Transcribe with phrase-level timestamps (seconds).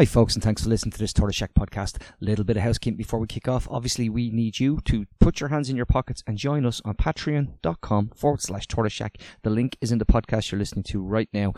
[0.00, 2.00] Hi, folks, and thanks for listening to this Tortoise Shack podcast.
[2.00, 3.68] A little bit of housekeeping before we kick off.
[3.70, 6.94] Obviously, we need you to put your hands in your pockets and join us on
[6.94, 9.18] patreon.com forward slash Tortoise Shack.
[9.42, 11.52] The link is in the podcast you're listening to right now.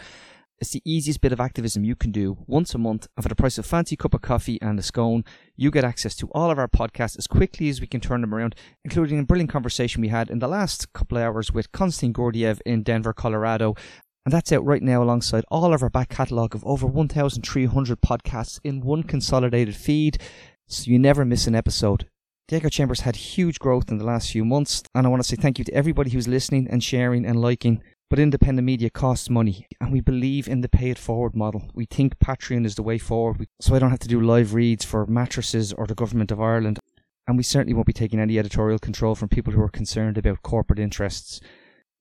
[0.59, 3.37] It's the easiest bit of activism you can do once a month, and for the
[3.37, 5.25] price of a fancy cup of coffee and a scone,
[5.55, 8.35] you get access to all of our podcasts as quickly as we can turn them
[8.35, 12.13] around, including a brilliant conversation we had in the last couple of hours with Konstantin
[12.13, 13.77] Gordiev in Denver, Colorado,
[14.25, 18.61] and that's out right now alongside all of our back catalogue of over 1,300 podcasts
[18.63, 20.19] in one consolidated feed,
[20.67, 22.07] so you never miss an episode.
[22.49, 25.29] The Echo Chambers had huge growth in the last few months, and I want to
[25.29, 27.83] say thank you to everybody who's listening and sharing and liking.
[28.11, 31.71] But independent media costs money, and we believe in the pay it forward model.
[31.73, 34.85] We think Patreon is the way forward, so I don't have to do live reads
[34.85, 36.79] for mattresses or the Government of Ireland.
[37.27, 40.43] And we certainly won't be taking any editorial control from people who are concerned about
[40.43, 41.41] corporate interests.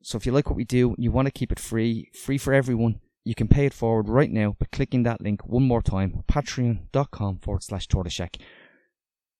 [0.03, 2.53] So if you like what we do, you want to keep it free, free for
[2.53, 6.23] everyone, you can pay it forward right now by clicking that link one more time,
[6.27, 8.41] patreon.com forward slash tortoiseshack.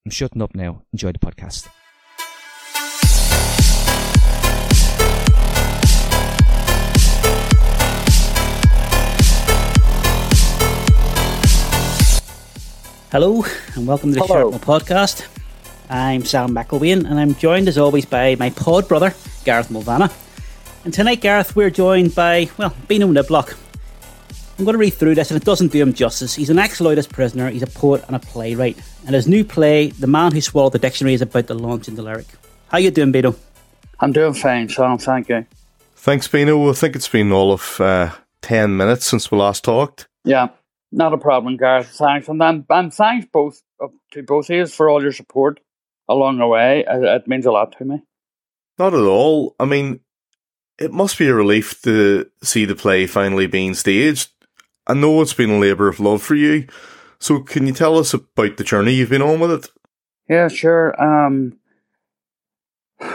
[0.06, 0.84] I'm shutting up now.
[0.94, 1.68] Enjoy the podcast.
[13.12, 13.44] Hello
[13.76, 14.52] and welcome to the Hello.
[14.52, 15.28] Shrapnel podcast.
[15.90, 20.12] I'm Sam McElwain and I'm joined as always by my pod brother, Gareth Mulvenna.
[20.84, 23.56] And tonight, Gareth, we're joined by, well, Beano Niblock.
[24.58, 26.34] I'm going to read through this and it doesn't do him justice.
[26.34, 28.80] He's an ex-Loyalist prisoner, he's a poet and a playwright.
[29.06, 31.94] And his new play, The Man Who Swallowed the Dictionary, is about to launch in
[31.94, 32.26] the lyric.
[32.70, 33.36] How you doing, Beano?
[34.00, 34.98] I'm doing fine, Sam.
[34.98, 35.46] Thank you.
[35.96, 36.72] Thanks, Beano.
[36.72, 40.08] I think it's been all of uh, 10 minutes since we last talked.
[40.24, 40.48] Yeah,
[40.92, 41.90] not a problem, Gareth.
[41.90, 45.60] Thanks, and I'm, and thanks both uh, to both of you for all your support
[46.10, 46.86] along the way.
[46.88, 48.02] It, it means a lot to me.
[48.80, 49.56] Not at all.
[49.60, 50.00] I mean,
[50.82, 54.32] it must be a relief to see the play finally being staged.
[54.88, 56.68] I know it's been a labour of love for you.
[57.20, 59.70] So, can you tell us about the journey you've been on with it?
[60.28, 61.00] Yeah, sure.
[61.02, 61.60] Um,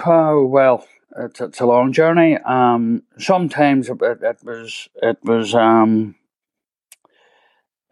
[0.07, 0.87] oh well,
[1.19, 2.39] it's, it's a long journey.
[2.39, 6.15] Um, sometimes it, it was it was um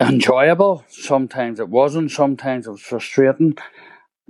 [0.01, 0.84] enjoyable.
[0.89, 2.13] Sometimes it wasn't.
[2.13, 3.57] Sometimes it was frustrating.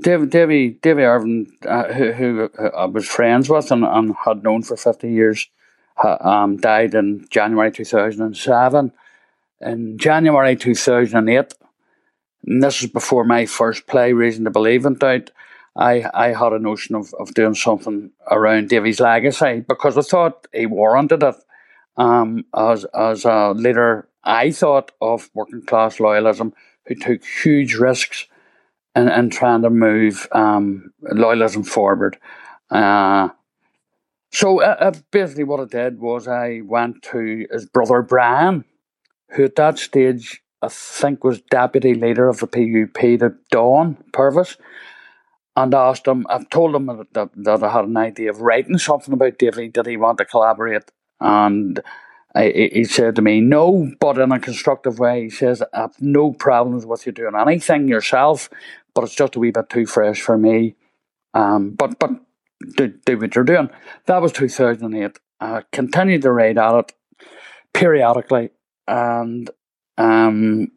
[0.01, 4.63] David, Davy, Davy Ervine, uh, who, who I was friends with and, and had known
[4.63, 5.49] for fifty years,
[5.97, 8.93] ha, um, died in January two thousand and seven.
[9.61, 11.55] In January two thousand and eight,
[12.47, 15.31] and this is before my first play, Reason to Believe, went out.
[15.77, 20.47] I, I had a notion of, of doing something around Davy's legacy because I thought
[20.53, 21.35] he warranted it
[21.97, 26.53] um, as, as a leader, I thought, of working class loyalism
[26.87, 28.27] who took huge risks
[28.95, 32.19] in, in trying to move um, loyalism forward.
[32.71, 33.29] Uh,
[34.33, 38.65] so uh, uh, basically, what I did was I went to his brother Brian,
[39.31, 44.57] who at that stage I think was deputy leader of the PUP, the Dawn Purvis,
[45.57, 46.27] and asked him.
[46.29, 49.69] I've told him that, that, that I had an idea of writing something about Davy.
[49.69, 50.91] Did he want to collaborate?
[51.21, 51.81] And
[52.37, 56.33] He said to me, "No, but in a constructive way." He says, "I have no
[56.33, 58.51] problems with you doing anything yourself,
[58.95, 60.75] but it's just a wee bit too fresh for me."
[61.33, 62.11] Um, but but
[62.77, 63.71] do, do what you're doing.
[64.07, 65.19] That was 2008.
[65.41, 66.93] I continued to write at it
[67.73, 68.51] periodically,
[68.89, 69.51] and
[69.99, 70.73] um,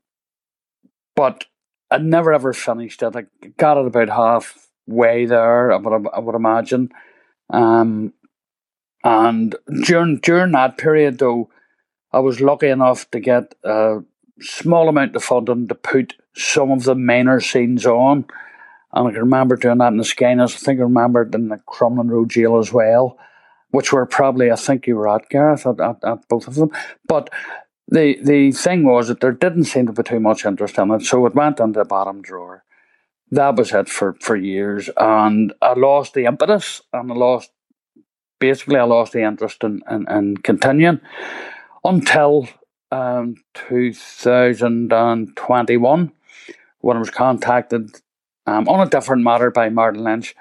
[1.15, 1.45] but
[1.89, 3.15] I never ever finished it.
[3.15, 3.25] I
[3.57, 5.71] got it about halfway there.
[5.71, 6.89] I would I would imagine,
[7.49, 8.13] um,
[9.07, 11.49] and during during that period though,
[12.11, 13.99] I was lucky enough to get a
[14.41, 18.25] small amount of funding to put some of the minor scenes on.
[18.93, 20.55] And I can remember doing that in the Skainos.
[20.55, 23.17] I think I remember it in the Crumlin Road Jail as well,
[23.71, 26.71] which were probably, I think you were at, Gareth, at, at, at both of them.
[27.07, 27.29] But
[27.87, 31.03] the the thing was that there didn't seem to be too much interest in it,
[31.03, 32.63] so it went into the bottom drawer.
[33.31, 34.89] That was it for, for years.
[34.97, 37.51] And I lost the impetus and I lost,
[38.39, 41.01] basically, I lost the interest in, in, in continuing
[41.83, 42.47] until
[42.91, 46.11] um, 2021
[46.81, 47.89] when I was contacted
[48.45, 50.35] um, on a different matter by Martin Lynch,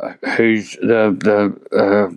[0.00, 2.10] uh, who's the the uh,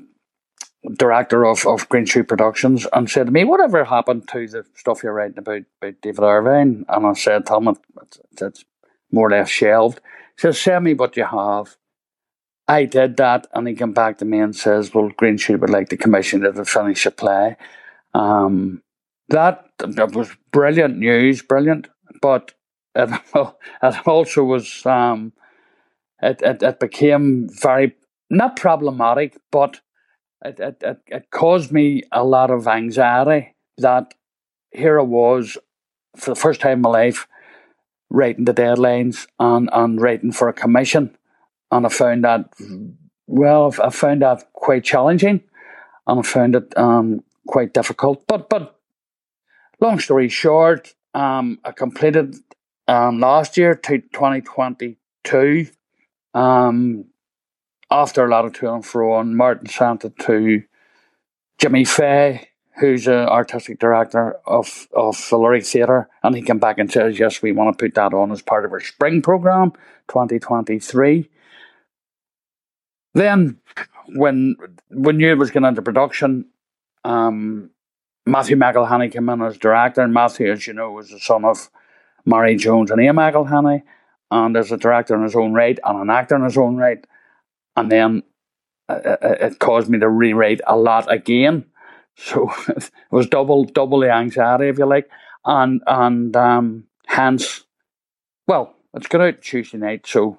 [0.94, 5.04] director of, of Green Shoot Productions, and said to me, "Whatever happened to the stuff
[5.04, 8.66] you're writing about about David Ervine?" And I said, "Tell me, it's, it's
[9.12, 10.00] more or less shelved."
[10.38, 11.76] He says, "Send me what you have."
[12.72, 15.70] I did that, and he came back to me and says, "Well, Green Shoot would
[15.70, 17.58] like the commission to finish a play."
[18.14, 18.82] Um,
[19.28, 21.90] that that was brilliant news, brilliant,
[22.22, 22.54] but
[22.96, 23.10] it,
[23.84, 25.34] it also was um,
[26.22, 27.96] it, it it became very
[28.30, 29.82] not problematic, but
[30.46, 34.14] it, it, it, it caused me a lot of anxiety that
[34.72, 35.58] here I was
[36.16, 37.28] for the first time in my life
[38.10, 41.18] writing the deadlines and, and writing for a commission.
[41.72, 42.54] And I found that,
[43.28, 45.42] well, I found that quite challenging
[46.08, 48.26] and I found it um, quite difficult.
[48.28, 48.80] But, but
[49.80, 52.36] long story short, um, I completed
[52.88, 55.68] um, last year to 2022
[56.34, 57.06] um,
[57.90, 60.64] after a lot of to and fro, and Martin sent it to
[61.58, 62.48] Jimmy Fay,
[62.80, 67.20] who's an artistic director of, of the Lyric Theatre, and he came back and says,
[67.20, 69.72] Yes, we want to put that on as part of our spring programme
[70.08, 71.30] 2023.
[73.14, 73.58] Then,
[74.08, 74.56] when
[74.90, 76.46] when it was going into production,
[77.04, 77.70] um,
[78.26, 81.70] Matthew McElhinney came in as director, and Matthew, as you know, was the son of
[82.26, 83.84] Marie Jones and Ian McElhinney,
[84.30, 87.06] and there's a director in his own right and an actor in his own right.
[87.76, 88.24] And then
[88.88, 91.66] uh, uh, uh, it caused me to rewrite a lot again.
[92.16, 95.10] So it was double double the anxiety, if you like,
[95.46, 97.64] and and um, hence,
[98.48, 100.38] well, it's going out Tuesday night, so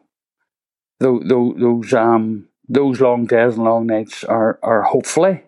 [1.00, 5.42] those those um those long days and long nights are are hopefully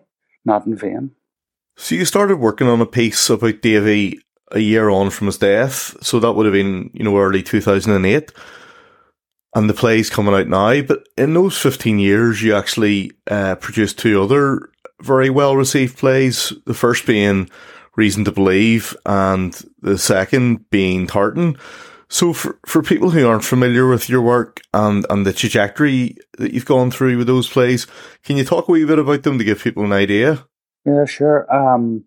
[0.45, 1.11] not in vain.
[1.77, 4.19] So you started working on a piece about Davy
[4.51, 7.61] a year on from his death, so that would have been you know early two
[7.61, 8.31] thousand and eight
[9.55, 10.81] and the play's coming out now.
[10.81, 14.69] But in those 15 years, you actually uh, produced two other
[15.01, 16.53] very well received plays.
[16.65, 17.49] The first being
[17.95, 21.57] Reason to Believe, and the second being Tartan.
[22.07, 26.53] So, for, for people who aren't familiar with your work and, and the trajectory that
[26.53, 27.87] you've gone through with those plays,
[28.23, 30.45] can you talk a wee bit about them to give people an idea?
[30.85, 31.51] Yeah, sure.
[31.53, 32.05] Um,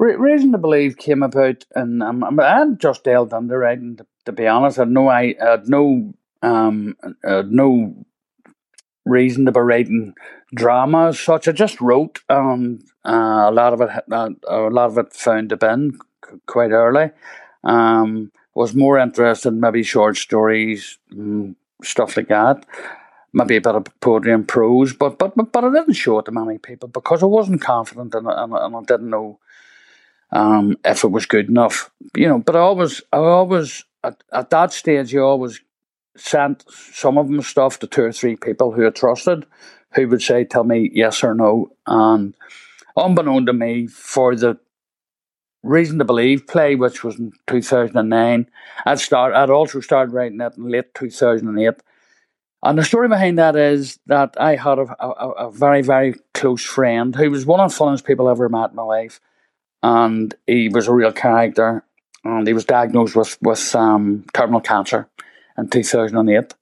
[0.00, 4.32] Reason to Believe came about, and um, I had just delved into writing, to, to
[4.32, 4.78] be honest.
[4.78, 6.96] I had no, I had no um,
[7.26, 8.06] uh, no
[9.04, 10.14] reason to be writing
[10.54, 11.48] drama as such.
[11.48, 15.52] I just wrote, um, uh, a lot of it, uh, a lot of it found
[15.52, 15.98] a bin
[16.46, 17.10] quite early.
[17.64, 22.66] Um, was more interested in maybe short stories, mm, stuff like that.
[23.32, 26.32] Maybe a bit of poetry and prose, but but but, I didn't show it to
[26.32, 29.38] many people because I wasn't confident and, and, and I didn't know
[30.32, 31.92] um, if it was good enough.
[32.16, 35.60] You know, but I always, I always at, at that stage, you always
[36.16, 39.46] sent some of them stuff to two or three people who I trusted,
[39.94, 42.34] who would say, "Tell me yes or no." And
[42.96, 44.58] unbeknown to me, for the
[45.62, 48.50] reason to believe play, which was in two thousand and nine,
[48.86, 49.34] I'd start.
[49.34, 51.80] I'd also started writing it in late two thousand and eight.
[52.62, 56.64] And the story behind that is that I had a, a, a very, very close
[56.64, 59.20] friend who was one of the funnest people I ever met in my life.
[59.82, 61.84] And he was a real character.
[62.24, 65.08] And he was diagnosed with, with um, terminal cancer
[65.56, 66.54] in 2008.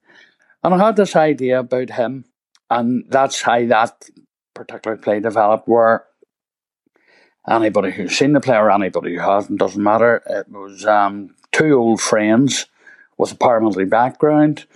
[0.62, 2.24] And I had this idea about him,
[2.70, 4.08] and that's how that
[4.54, 6.04] particular play developed, where
[7.48, 10.22] anybody who's seen the play or anybody who hasn't, doesn't matter.
[10.26, 12.66] It was um, two old friends
[13.18, 14.66] with a paramilitary background.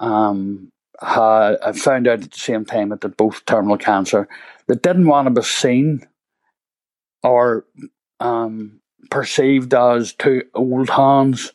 [0.00, 4.28] Um, had, I found out at the same time that they both terminal cancer.
[4.66, 6.06] They didn't want to be seen
[7.22, 7.66] or
[8.20, 8.80] um,
[9.10, 11.52] perceived as two old hands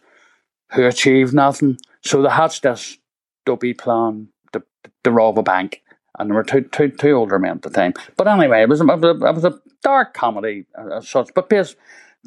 [0.73, 1.77] who achieved nothing.
[2.01, 2.97] So they hatched this
[3.45, 4.63] dopey plan to,
[5.03, 5.81] to rob a bank.
[6.21, 7.93] And there were two, two, two older men at the time.
[8.15, 10.65] But anyway, it was, it was, a, it was a dark comedy
[10.95, 11.75] as such, but based,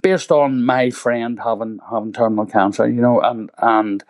[0.03, 4.03] based on my friend having having terminal cancer, you know, and and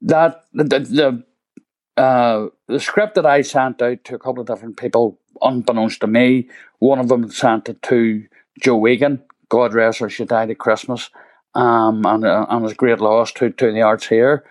[0.00, 4.78] that the the uh, the script that I sent out to a couple of different
[4.78, 8.24] people, unbeknownst to me, one of them sent it to
[8.58, 9.22] Jo Egan.
[9.50, 11.10] God rest her, she died at Christmas,
[11.54, 14.44] um, and uh, and was great loss to to the arts here.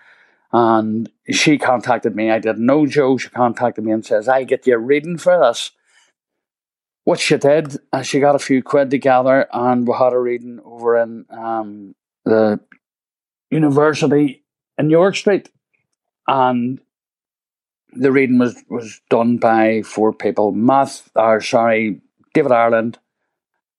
[0.52, 2.30] And she contacted me.
[2.30, 3.16] I didn't know Jo.
[3.16, 5.70] She contacted me and says, I get you a reading for this.
[7.04, 10.60] What she did, uh, she got a few quid together and we had a reading
[10.64, 12.60] over in um, the
[13.50, 14.44] university
[14.76, 15.50] in York Street.
[16.26, 16.80] And
[17.92, 20.52] the reading was, was done by four people.
[20.52, 22.00] Math, or sorry,
[22.34, 22.98] David Ireland,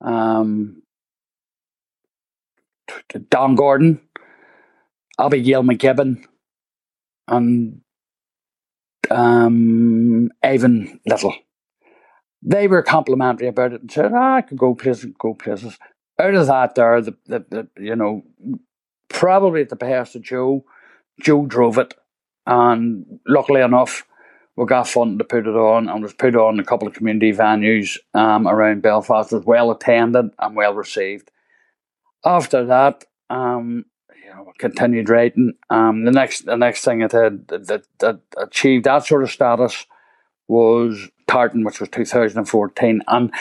[0.02, 0.82] um,
[3.30, 4.02] Don Gordon,
[5.20, 6.26] Abigail McGibbon,
[7.32, 7.82] and
[9.10, 11.34] um, Ivan Little.
[12.44, 15.78] They were complimentary about it and said, ah, I could go places, go places.
[16.20, 18.24] Out of that, there, the, the, the you know,
[19.10, 20.66] probably at the behest of Jo,
[21.22, 21.94] Jo drove it,
[22.46, 24.06] and luckily enough,
[24.56, 27.32] we got funding to put it on, and was put on a couple of community
[27.32, 29.32] venues um, around Belfast.
[29.32, 31.32] It was well attended and well received.
[32.26, 33.86] After that, um,
[34.36, 35.54] know, continued writing.
[35.70, 39.86] Um, the next the next thing it had that, that achieved that sort of status
[40.48, 43.32] was Tartan, which was 2014, and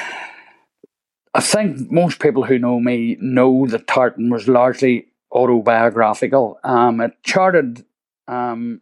[1.34, 6.58] I think most people who know me know that Tartan was largely autobiographical.
[6.64, 7.84] Um, it charted
[8.26, 8.80] um,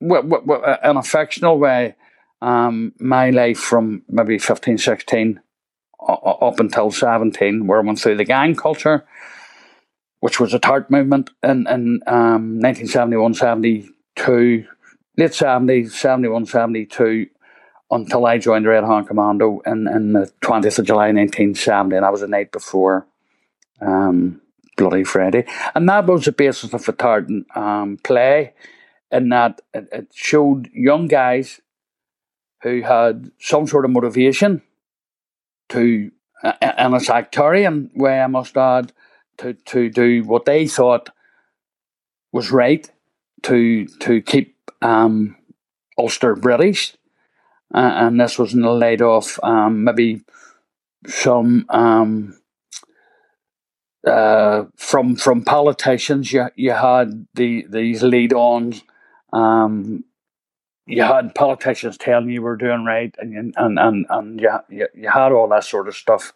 [0.00, 1.96] w- w- w- in a fictional way
[2.40, 5.40] um, my life from maybe 15, 16
[6.08, 9.04] up until 17, where I went through the gang culture,
[10.20, 14.64] which was a tart movement in, in um, 1971, 72,
[15.16, 17.26] late 70s, 71, 72,
[17.90, 22.04] until I joined the Red Hand Commando in, in the 20th of July 1970, and
[22.04, 23.06] that was the night before
[23.80, 24.40] um,
[24.76, 25.44] Bloody Friday.
[25.74, 28.54] And that was the basis of the Tartan um, play,
[29.10, 31.60] in that it, it showed young guys
[32.62, 34.62] who had some sort of motivation
[35.70, 36.10] to,
[36.42, 38.92] uh, in a sectarian way, I must add,
[39.38, 41.10] to, to do what they thought
[42.32, 42.90] was right
[43.42, 45.36] to to keep um,
[45.96, 46.96] Ulster British,
[47.74, 50.22] uh, and this was in the light of um, maybe
[51.06, 52.38] some um,
[54.06, 56.32] uh, from from politicians.
[56.32, 58.82] You you had the these lead ons.
[59.32, 60.04] Um,
[60.86, 65.10] you had politicians telling you were doing right, and and and and you, you you
[65.10, 66.32] had all that sort of stuff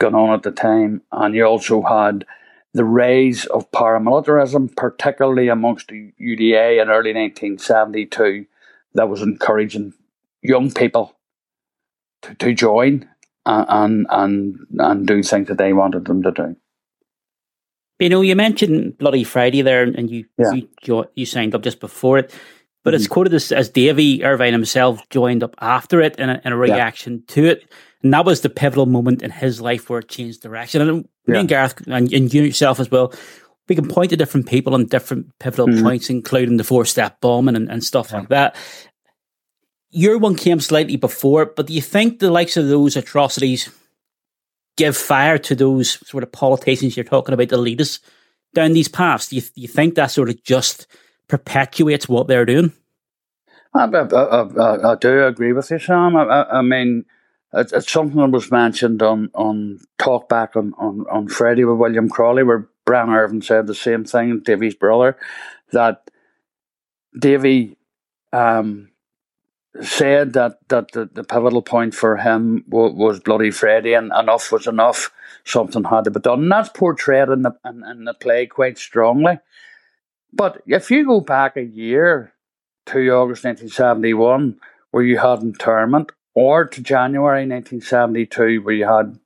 [0.00, 2.26] going on at the time, and you also had
[2.74, 8.46] the rise of paramilitarism, particularly amongst the UDA in early 1972,
[8.94, 9.92] that was encouraging
[10.42, 11.16] young people
[12.22, 13.08] to, to join
[13.46, 16.56] and, and and do things that they wanted them to do.
[17.98, 20.52] You know, you mentioned Bloody Friday there, and you yeah.
[20.52, 22.34] you, you signed up just before it,
[22.82, 22.96] but mm-hmm.
[22.96, 26.56] it's quoted as, as Davy Ervine himself joined up after it in a, in a
[26.56, 27.34] reaction yeah.
[27.34, 27.72] to it.
[28.02, 30.80] And that was the pivotal moment in his life where it changed direction.
[30.80, 31.32] And yeah.
[31.32, 33.12] me and Gareth, and, and, you yourself as well,
[33.68, 35.84] we can point to different people and different pivotal mm-hmm.
[35.84, 38.56] points, including the four step bombing and, and stuff like that.
[39.90, 43.68] Your one came slightly before, but do you think the likes of those atrocities
[44.76, 48.00] give fire to those sort of politicians you're talking about to lead us
[48.54, 49.28] down these paths?
[49.28, 50.86] Do you, do you think that sort of just
[51.30, 52.72] perpetuates what they're doing?
[53.72, 56.16] I, I, I, I do agree with you, Sam.
[56.16, 57.04] I, mean,
[57.54, 61.78] it's, it's, something that was mentioned on, on Talk Back on, on, on Friday with
[61.78, 65.16] William Crawley, where Brian Ervine said the same thing, Davy's brother,
[65.72, 66.10] that
[67.18, 67.76] Davy
[68.32, 68.90] um,
[69.80, 74.50] said that, that the, the pivotal point for him was, was Bloody Friday and enough
[74.50, 75.12] was enough.
[75.44, 76.42] Something had to be done.
[76.42, 79.38] And that's portrayed in the, in, in the play quite strongly.
[80.32, 82.32] But if you go back a year
[82.86, 84.58] to August 1971,
[84.90, 89.18] where you had internment, or to January 1972, where you had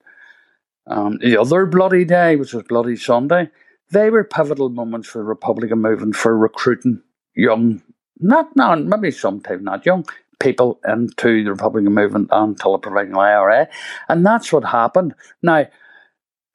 [0.87, 3.51] um, the other bloody day, which was Bloody Sunday,
[3.91, 7.03] they were pivotal moments for the Republican movement for recruiting
[7.35, 7.83] young,
[8.19, 10.07] not, now, maybe sometimes not young,
[10.41, 13.69] people into the Republican movement until the provisional IRA.
[14.09, 15.15] And that's what happened.
[15.43, 15.67] Now,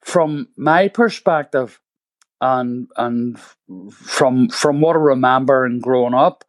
[0.02, 1.80] from my perspective,
[2.40, 3.38] and and
[3.92, 6.44] from from what I remember and growing up,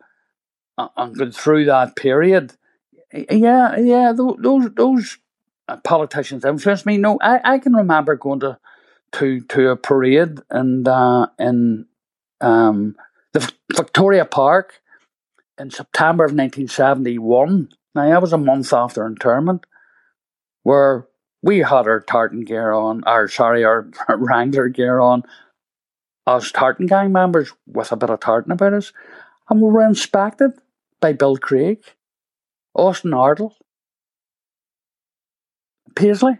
[0.78, 2.54] and going through that period,
[3.14, 5.18] yeah, yeah, those those
[5.84, 6.98] politicians influenced me.
[6.98, 8.58] No, I, I can remember going to
[9.14, 11.86] to to a parade and uh, in
[12.40, 12.96] um,
[13.34, 14.82] the Victoria Park
[15.58, 17.70] in September of 1971.
[17.94, 19.66] Now, that was a month after internment,
[20.64, 21.08] where
[21.42, 25.24] we had our tartan gear on, our sorry, our, Wrangler gear on,
[26.36, 28.94] as tartan gang members with a bit of tartan about us,
[29.50, 30.52] and we were inspected
[31.00, 31.84] by Bill Craig,
[32.74, 33.54] Austin Ardill,
[35.96, 36.38] Paisley,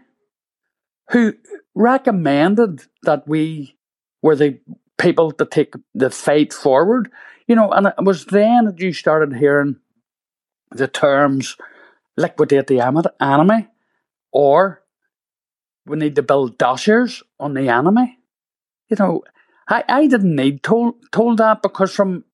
[1.10, 1.34] who
[1.74, 3.76] recommended that we
[4.22, 4.58] were the
[4.98, 7.10] people to take the fight forward
[7.46, 9.76] you know, and it was then that you started hearing
[10.70, 11.56] the terms
[12.16, 12.80] liquidate the
[13.20, 13.68] enemy
[14.32, 14.82] or
[15.84, 18.18] we need to build dossiers on the enemy.
[18.88, 19.22] You know,
[19.68, 22.24] I, I didn't need told told that because from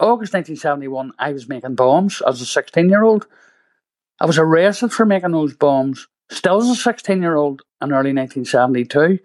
[0.00, 3.26] August 1971, I was making bombs as a 16 year old.
[4.20, 8.12] I was arrested for making those bombs, still as a 16 year old in early
[8.12, 9.18] 1972.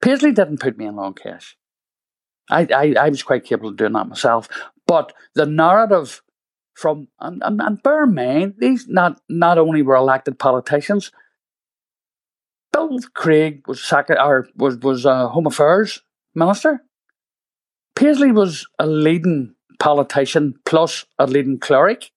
[0.00, 1.54] Paisley didn't put me in Long Kesh.
[2.50, 4.48] I, I, I was quite capable of doing that myself.
[4.86, 6.22] But the narrative
[6.74, 11.10] from and, and, and bear in mind, these not not only were elected politicians.
[12.72, 16.02] Bill Craig was second, or was was a Home Affairs
[16.36, 16.82] minister.
[17.96, 22.10] Paisley was a leading politician plus a leading cleric.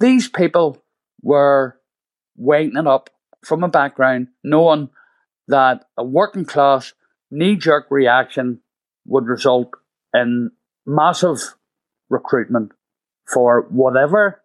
[0.00, 0.82] These people
[1.22, 1.78] were
[2.36, 3.10] waking up
[3.44, 4.88] from a background knowing
[5.48, 6.94] that a working class
[7.30, 8.60] knee jerk reaction
[9.06, 9.70] would result
[10.14, 10.50] in
[10.86, 11.38] massive
[12.08, 12.72] recruitment
[13.26, 14.42] for whatever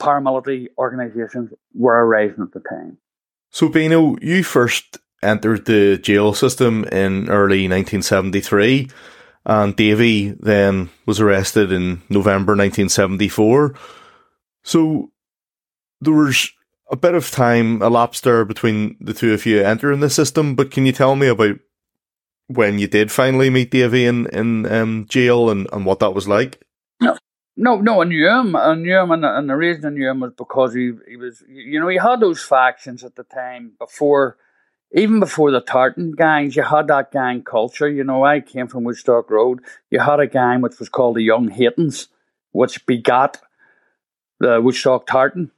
[0.00, 2.96] paramilitary organisations were arising at the time.
[3.50, 8.90] So, Beano, you first entered the jail system in early 1973,
[9.46, 13.74] and Davy then was arrested in November 1974.
[14.62, 15.10] So
[16.00, 16.50] there was
[16.90, 20.70] a bit of time elapsed there between the two of you entering the system, but
[20.70, 21.58] can you tell me about
[22.48, 26.26] when you did finally meet Davy in, in um, jail and, and what that was
[26.26, 26.60] like?
[27.00, 27.16] No,
[27.56, 28.02] no, no.
[28.02, 28.56] I knew him.
[28.56, 31.42] I knew him, and, and the reason I knew him was because he he was,
[31.48, 34.36] you know, he had those factions at the time before,
[34.92, 36.56] even before the Tartan gangs.
[36.56, 37.88] You had that gang culture.
[37.88, 39.60] You know, I came from Woodstock Road.
[39.90, 42.08] You had a gang which was called the Young Haytons,
[42.52, 43.40] which begat
[44.40, 45.50] the Woodstock Tartan.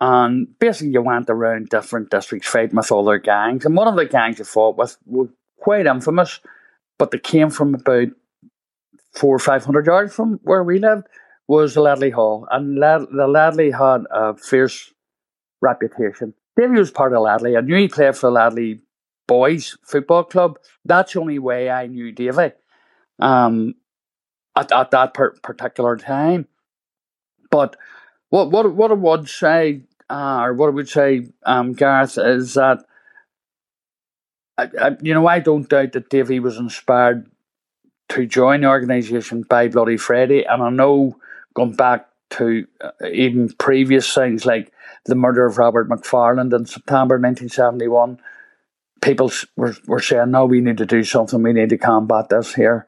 [0.00, 3.66] And basically, you went around different districts fighting with other gangs.
[3.66, 5.28] And one of the gangs you fought with was
[5.58, 6.40] quite infamous,
[6.98, 8.08] but they came from about
[9.12, 11.06] four or five hundred yards from where we lived,
[11.46, 12.46] was the Ledley Hall.
[12.50, 14.94] And Lad- the Ledley had a fierce
[15.60, 16.32] reputation.
[16.60, 17.56] Davy was part of Ledley.
[17.56, 18.80] I knew he played for Ledley
[19.26, 20.58] Boys Football Club.
[20.84, 22.52] That's the only way I knew Davy
[23.18, 23.76] um,
[24.54, 26.48] at, at that per- particular time.
[27.50, 27.76] But
[28.28, 32.54] what what what I would say, uh, or what I would say, um, Gareth, is
[32.54, 32.84] that
[34.58, 37.30] I, I, you know I don't doubt that Davy was inspired
[38.10, 41.16] to join the organisation by Bloody Friday, and I know
[41.54, 44.72] going back to uh, even previous things like
[45.04, 48.18] the murder of Robert McFarland in September 1971,
[49.00, 52.54] people were, were saying, no, we need to do something, we need to combat this
[52.54, 52.86] here.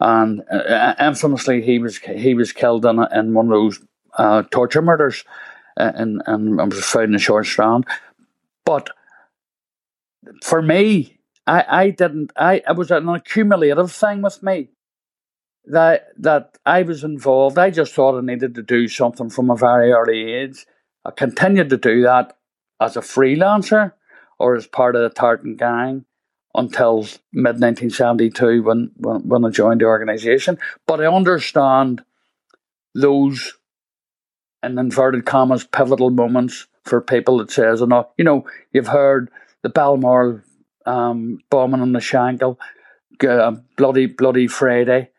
[0.00, 3.80] And uh, infamously, he was he was killed in, in one of those
[4.18, 5.24] uh, torture murders,
[5.76, 7.86] uh, and and was found in a short strand.
[8.64, 8.90] But
[10.42, 12.32] for me, I, I didn't.
[12.36, 14.70] I it was an accumulative thing with me
[15.66, 17.58] that that I was involved.
[17.58, 20.66] I just thought I needed to do something from a very early age.
[21.04, 22.36] I continued to do that
[22.80, 23.92] as a freelancer
[24.38, 26.04] or as part of the Tartan gang
[26.54, 27.02] until
[27.32, 30.58] mid 1972 when, when, when I joined the organisation.
[30.86, 32.02] But I understand
[32.94, 33.54] those,
[34.62, 38.06] in inverted commas, pivotal moments for people that says, enough.
[38.16, 39.30] you know, you've heard
[39.62, 40.40] the Balmoral
[40.84, 42.58] um, bombing on the Shankill,
[43.26, 45.10] uh, bloody, bloody Friday,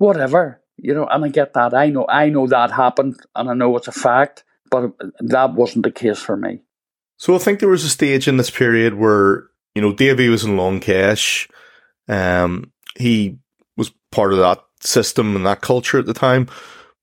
[0.00, 1.74] whatever, you know, and I get that.
[1.74, 5.84] I know, I know that happened and I know it's a fact, but that wasn't
[5.84, 6.62] the case for me.
[7.16, 10.44] So I think there was a stage in this period where you know, Davy was
[10.44, 11.48] in Long Kesh.
[12.08, 13.38] Um, he
[13.76, 16.48] was part of that system and that culture at the time.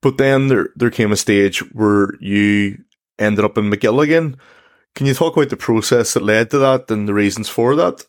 [0.01, 2.77] But then there there came a stage where you
[3.17, 4.35] ended up in Magilligan.
[4.95, 8.05] Can you talk about the process that led to that and the reasons for that?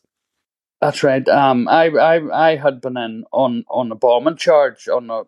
[0.80, 1.26] That's right.
[1.28, 5.22] Um, I, I, I had been in on, on a bombing charge on a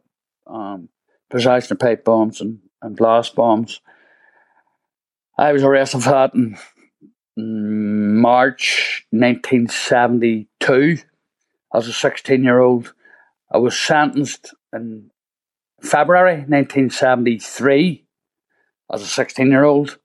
[0.50, 0.88] um,
[1.28, 3.80] possession of pipe bombs and, and blast bombs.
[5.36, 6.56] I was arrested for that in
[7.36, 10.98] March 1972
[11.74, 12.92] as a 16 year old.
[13.50, 15.10] I was sentenced in
[15.82, 18.04] February 1973
[18.92, 19.98] as a 16 year old.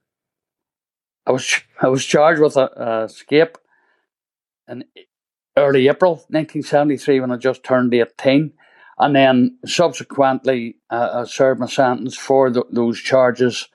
[1.27, 3.57] I was I was charged with a, a escape
[4.67, 4.85] in
[5.57, 8.53] early April 1973 when I just turned 18.
[8.97, 13.67] And then subsequently, uh, I served my sentence for the, those charges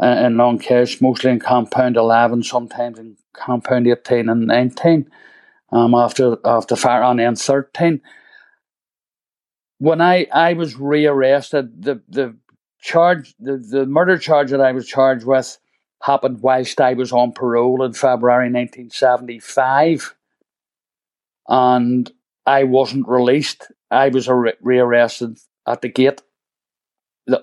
[0.00, 5.10] uh, in Long Kesh, mostly in compound 11, sometimes in compound 18 and 19,
[5.70, 8.00] um, after, after fire on end 13.
[9.78, 12.36] When I, I was rearrested, the, the
[12.80, 15.58] charge, the, the murder charge that I was charged with
[16.02, 20.14] happened whilst I was on parole in February 1975.
[21.48, 22.10] And
[22.46, 23.70] I wasn't released.
[23.90, 26.22] I was re- rearrested at the gate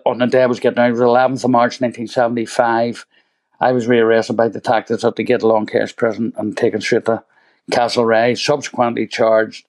[0.05, 3.05] on the day I was getting out, it was 11th of March 1975.
[3.59, 7.23] I was rearrested by detectives at the Gate along Kesh prison and taken straight to
[7.71, 9.65] Castlereagh, subsequently charged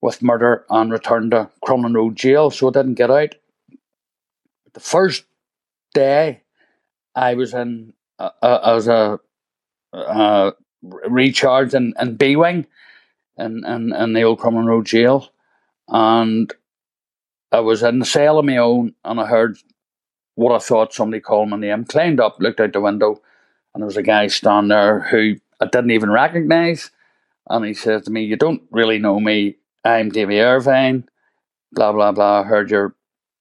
[0.00, 3.34] with murder and returned to Crumlin Road jail, so I didn't get out.
[4.72, 5.24] The first
[5.92, 6.42] day
[7.14, 9.20] I was in uh, uh, as a
[9.92, 12.66] uh, recharged in, in B Wing
[13.40, 15.28] in, in, in the old Crumlin Road jail,
[15.88, 16.52] and
[17.52, 19.56] I was in the cell of my own and I heard
[20.34, 21.84] what I thought somebody called my name.
[21.84, 23.20] Climbed up, looked out the window,
[23.74, 26.90] and there was a guy standing there who I didn't even recognise.
[27.48, 29.56] And he says to me, You don't really know me.
[29.84, 31.08] I'm Davy Ervine.
[31.72, 32.40] Blah, blah, blah.
[32.40, 32.94] I heard you're,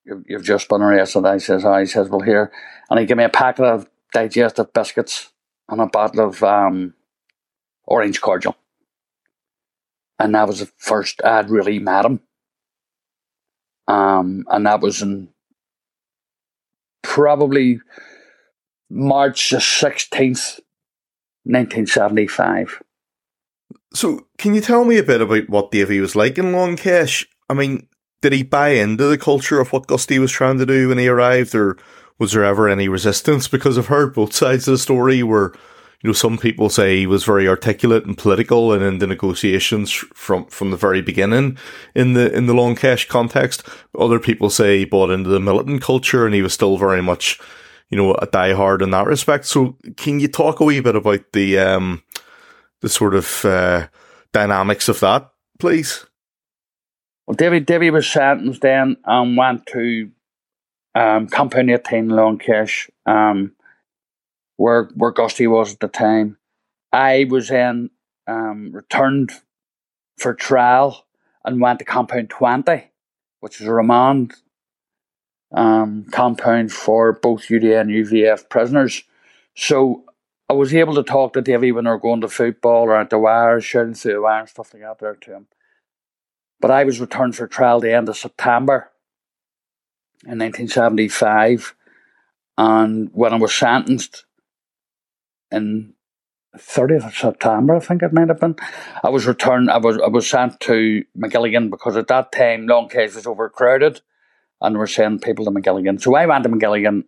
[0.05, 1.25] you've just been arrested.
[1.25, 1.77] I says, oh.
[1.77, 2.51] He says, Well, here.
[2.89, 5.31] And he gave me a packet of digestive biscuits
[5.69, 6.95] and a bottle of um,
[7.85, 8.55] orange cordial.
[10.19, 12.19] And that was the first I'd really met him.
[13.87, 15.29] Um, and that was in
[17.01, 17.79] probably
[18.89, 20.59] March the 16th,
[21.43, 22.83] 1975.
[23.93, 27.25] So, can you tell me a bit about what Davy was like in Long Kesh?
[27.49, 27.87] I mean,
[28.21, 31.07] did he buy into the culture of what Gusty was trying to do when he
[31.07, 31.77] arrived, or
[32.19, 33.47] was there ever any resistance?
[33.47, 35.53] Because I've heard both sides of the story where,
[36.01, 39.91] you know, some people say he was very articulate and political and in the negotiations
[39.91, 41.57] from, from the very beginning
[41.93, 43.67] in the, in the Long Kesh context.
[43.97, 47.39] Other people say he bought into the militant culture and he was still very much,
[47.89, 49.45] you know, a diehard in that respect.
[49.45, 52.01] So can you talk a wee bit about the, um,
[52.79, 53.87] the sort of, uh,
[54.31, 56.05] dynamics of that, please?
[57.27, 60.11] Well, David, David was sentenced then and went to
[60.95, 63.53] um, Compound 18 Long Kesh, um,
[64.59, 66.37] where, where Gusty was at the time.
[66.91, 67.91] I was then
[68.27, 69.31] um, returned
[70.17, 71.05] for trial
[71.45, 72.91] and went to Compound 20,
[73.39, 74.33] which is a remand
[75.55, 79.03] um, compound for both UDA and UVF prisoners.
[79.55, 80.03] So
[80.49, 83.09] I was able to talk to Davy when they were going to football or at
[83.09, 85.47] the wires, shouting through the wire and stuff like that there to him.
[86.59, 88.91] But I was returned for trial the end of September
[90.25, 91.75] in 1975.
[92.57, 94.25] And when I was sentenced
[95.51, 95.93] in
[96.57, 98.55] 30th of September, I think it might have been,
[99.03, 102.89] I was returned, I was, I was sent to Magilligan because at that time Long
[102.89, 104.01] Kesh was overcrowded
[104.61, 106.01] and they were sending people to Magilligan.
[106.01, 107.03] So I went to Magilligan,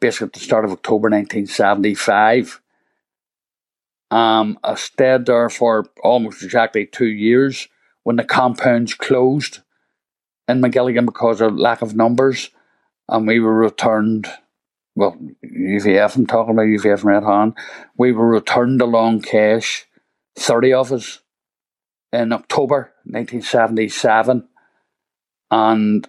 [0.00, 2.60] basically at the start of October 1975.
[4.10, 7.68] Um, I stayed there for almost exactly two years
[8.02, 9.60] when the compounds closed
[10.48, 12.50] in McGilligan because of lack of numbers,
[13.08, 14.28] and we were returned.
[14.94, 17.54] Well, UVF, I'm talking about UVF Red Hand.
[17.96, 19.84] We were returned to Long Kesh,
[20.38, 21.20] 30 of us,
[22.12, 24.48] in October 1977.
[25.50, 26.08] And,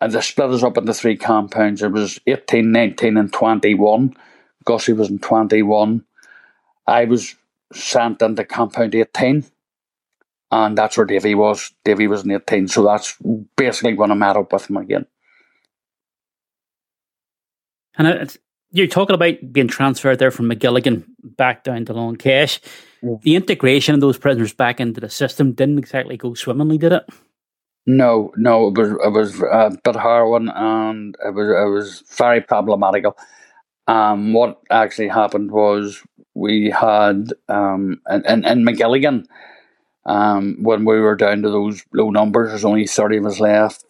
[0.00, 1.82] and they split us up into three compounds.
[1.82, 4.14] It was 18, 19, and 21.
[4.64, 6.04] Gusty was in 21.
[6.86, 7.36] I was
[7.72, 9.44] sent into compound 18
[10.50, 11.72] and that's where Davy was.
[11.84, 13.16] Davy was in 18, so that's
[13.56, 15.06] basically when I met up with him again.
[17.98, 18.36] And
[18.70, 22.60] you're talking about being transferred there from Magilligan back down to Long Kesh.
[23.02, 23.16] Yeah.
[23.22, 27.04] The integration of those prisoners back into the system didn't exactly go swimmingly, did it?
[27.86, 32.42] No, no, it was it was a bit harrowing and it was it was very
[32.42, 33.16] problematical.
[33.86, 36.02] Um, what actually happened was
[36.34, 39.24] we had um, in, in, in Magilligan,
[40.04, 43.84] um, when we were down to those low numbers, there's only 30 of us left.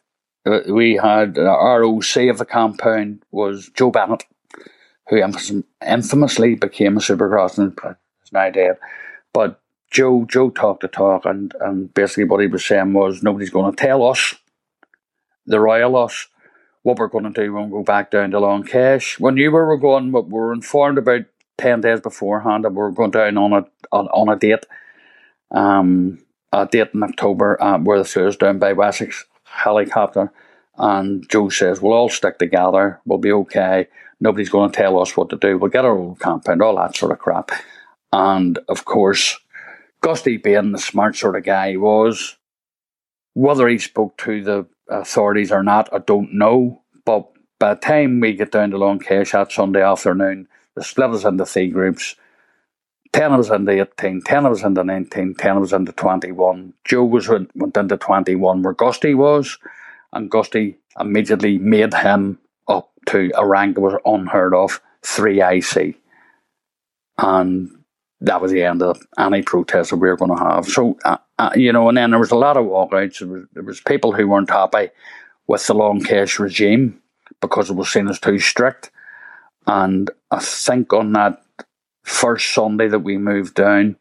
[0.49, 4.25] Uh, we had uh, our OC of the compound was Joe Bennett,
[5.09, 5.23] who
[5.87, 7.79] infamously became a supergrass and
[8.25, 8.79] is now dead.
[9.33, 13.51] But Joe Joe talked the talk, and, and basically what he was saying was nobody's
[13.51, 14.35] going to tell us,
[15.47, 16.29] the royal us,
[16.83, 19.19] what we're going to do when we go back down to Long Kesh.
[19.21, 21.23] When you were we're going, but we were informed about
[21.59, 24.65] 10 days beforehand that we were going down on a, on, on a date
[25.51, 26.19] um,
[26.53, 30.33] a date in October uh, where the flew down by Wessex helicopter.
[30.77, 33.89] And Joe says, We'll all stick together, we'll be okay.
[34.21, 35.59] Nobody's going to tell us what to do.
[35.59, 37.53] We'll get our own compound, all that sort of crap.
[38.13, 39.39] And of course,
[40.01, 42.37] Gusty being the smart sort of guy he was,
[43.35, 46.83] whether he spoke to the authorities or not, I don't know.
[47.05, 51.11] But by the time we get down to Long Kesh that Sunday afternoon, they split
[51.11, 52.17] us into three groups
[53.13, 56.73] 10 of us into 18, 10 of us into 19, 10 of us into 21.
[56.85, 59.59] Joe was went, went into 21 where Gusty was,
[60.13, 65.95] and Gusty immediately made him up to a rank that was unheard of, 3IC.
[67.19, 67.71] And
[68.21, 70.67] that was the end of any protest that we were going to have.
[70.67, 73.21] So, uh, uh, you know, and then there was a lot of walkouts.
[73.21, 74.91] There was, there was people who weren't happy
[75.47, 77.01] with the Long Kesh regime
[77.41, 78.91] because it was seen as too strict.
[79.67, 81.43] And I think on that
[82.09, 83.97] first Sunday that we moved down,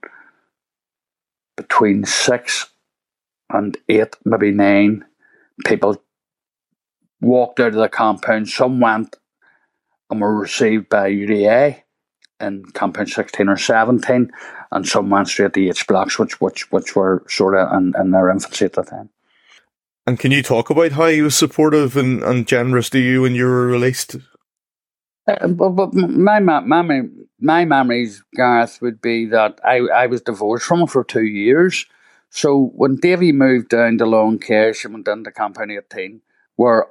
[1.56, 2.70] between six
[3.50, 5.06] and eight, maybe nine,
[5.66, 6.02] people
[7.20, 8.48] walked out of the compound.
[8.48, 9.16] Some went
[10.10, 11.82] and were received by UDA
[12.40, 14.32] in compound 16 or 17,
[14.72, 18.12] and some went straight to H blocks, which, which, which were sort of in, in
[18.12, 19.10] their infancy at the time.
[20.06, 23.36] And can you talk about how he was supportive and, and generous to you when
[23.36, 24.18] you were released?
[25.28, 26.62] Uh, but, but my, my,
[27.40, 31.86] my, memories, Gareth, would be that I, I was divorced from him for two years.
[32.30, 36.22] So when Davy moved down to Long Kesh and went into Company 18,
[36.56, 36.88] where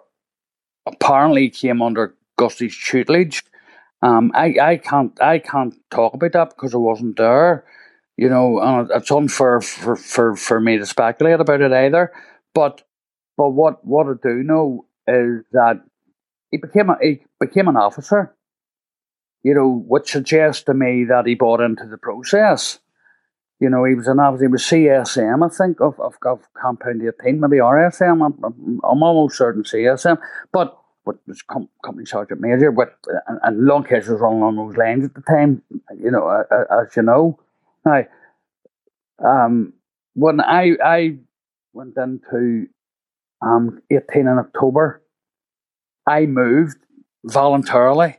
[0.86, 3.42] apparently he came under Gusty's tutelage,
[4.02, 7.64] um, I, I can't I can't talk about that because I wasn't there.
[8.16, 12.12] You know, and it's unfair for, for, for me to speculate about it either.
[12.54, 12.82] But
[13.36, 15.82] but what, what I do know is that
[16.56, 18.36] he became a, he became an officer
[19.46, 22.80] you know, which suggests to me that he bought into the process.
[23.60, 24.42] You know, he was an officer.
[24.42, 28.26] he was CSM, I think, of, of, of Compound 18, maybe RSM.
[28.26, 30.18] I'm, I'm, almost certain CSM.
[30.50, 34.56] But what was com- company sergeant major, but and, and Long Kesh was running on
[34.56, 35.62] those lines at the time,
[35.96, 37.38] you know, uh, as you know.
[37.84, 38.04] Now,
[39.24, 39.74] um,
[40.14, 41.18] when I I
[41.72, 42.66] went into
[43.42, 45.02] um, 18 in October,
[46.06, 46.78] I moved
[47.24, 48.18] voluntarily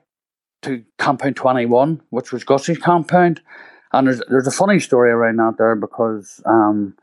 [0.64, 3.42] to Compound 21, which was Gusty's compound.
[3.94, 6.96] And there's, there's a funny story around that there because um,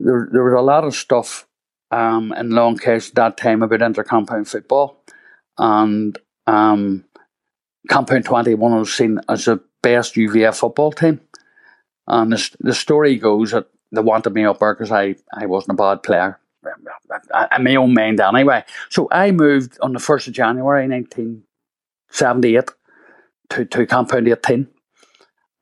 [0.00, 1.46] there, there was a lot of stuff
[1.90, 5.02] um, in Long Kesh that time about inter-compound football.
[5.58, 7.04] And um,
[7.88, 11.20] Compound 21 was seen as the best UVF football team.
[12.06, 15.78] And the, the story goes that they wanted me up there because I, I wasn't
[15.78, 16.40] a bad player.
[17.56, 18.64] In my own mind, anyway.
[18.90, 22.70] So I moved on the 1st of January 1978
[23.50, 24.68] to, to Compound 18.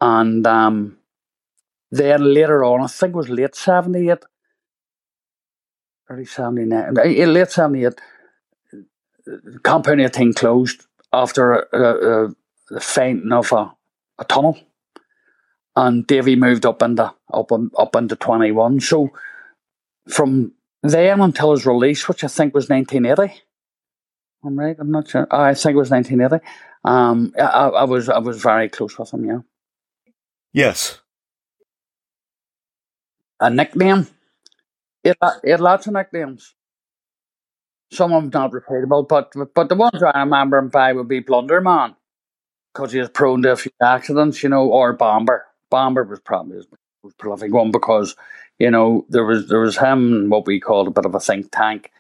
[0.01, 0.99] And um,
[1.91, 4.19] then later on, I think it was late 78,
[6.11, 7.95] early 79, eh, late 78,
[9.63, 12.31] Compound 18 closed after uh, uh,
[12.71, 13.73] the fainting of a,
[14.19, 14.59] a tunnel
[15.77, 18.81] and Davy moved up into up up into twenty one.
[18.81, 19.11] So
[20.09, 23.33] from then until his release, which I think was nineteen eighty.
[24.45, 24.77] I'm right.
[24.79, 25.27] I'm not sure.
[25.31, 26.39] I think it was nineteen eighty.
[26.85, 29.25] Um, I, I was I was very close with him.
[29.25, 29.39] Yeah.
[30.53, 31.01] Yes.
[33.41, 34.09] A nickname.
[35.05, 36.55] It, it had lots of nicknames.
[37.93, 41.23] Some of them not repeatable, but but the ones I remember him by would be
[41.23, 41.95] Blunderman,
[42.73, 45.45] because he was prone to a few accidents, you know, or Bomber.
[45.71, 46.67] Bomber was probably his
[47.03, 48.17] most prolific one because
[48.63, 51.21] you know there was there was him and what we called a bit of a
[51.21, 51.91] think tank,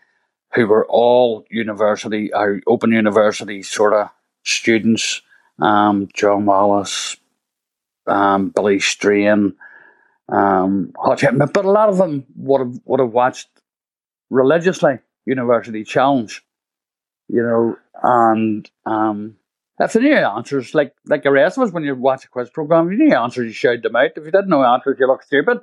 [0.54, 4.10] who were all university or open university sort of
[4.44, 5.22] students.
[5.60, 7.16] Um, John Wallace,
[8.06, 9.54] um, Billy Strain,
[10.28, 13.48] um, but a lot of them would have would have watched
[14.30, 16.44] religiously University Challenge,
[17.28, 19.36] you know, and um,
[19.80, 22.50] if they knew answers, like like the rest of us, when you watch a quiz
[22.50, 24.16] program, you knew answers, you shout them out.
[24.16, 25.58] If you didn't know answers, you look stupid.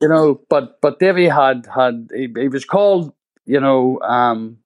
[0.00, 3.12] You know, but but Davy had had he, he was called,
[3.46, 4.58] you know, um,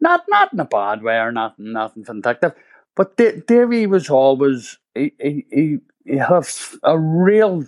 [0.00, 2.52] not not in a bad way or not nothing vindictive,
[2.96, 6.46] but D- Davy was always he he he, he had
[6.84, 7.64] a real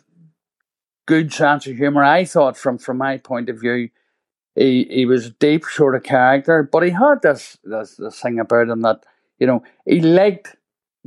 [1.07, 2.05] good sense of humor.
[2.05, 3.91] I thought from from my point of view,
[4.55, 8.39] he he was a deep sort of character, but he had this this this thing
[8.39, 9.05] about him that
[9.39, 10.57] you know, he liked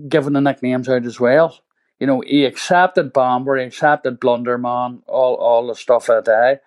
[0.07, 1.59] giving the nicknames out as well.
[1.99, 6.59] You know, he accepted Bomber, he accepted Blunderman, all all the stuff the day.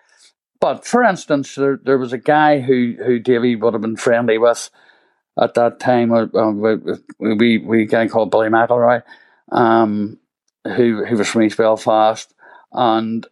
[0.59, 4.37] But for instance, there, there was a guy who, who Davy would have been friendly
[4.37, 4.69] with
[5.37, 6.13] at that time.
[6.13, 6.27] Uh,
[7.19, 9.03] we, we, we guy called Billy McElroy,
[9.51, 10.19] um,
[10.63, 12.33] who who was from East Belfast,
[12.71, 13.27] and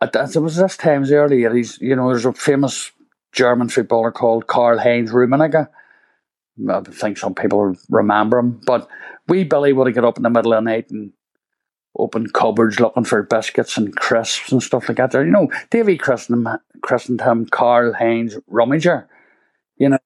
[0.00, 1.78] at that, it was this time, the early eighties.
[1.80, 2.92] You know, there's a famous
[3.32, 5.68] German footballer called Karl Heinz Rummenigge
[6.68, 8.60] I think some people remember him.
[8.66, 8.88] But
[9.28, 11.12] we Billy would have get up in the middle of the night and
[11.98, 15.12] open cupboards looking for biscuits and crisps and stuff like that.
[15.14, 19.06] You know, Davy christened him, christened him Karl Heinz Rummager.
[19.76, 19.98] You know,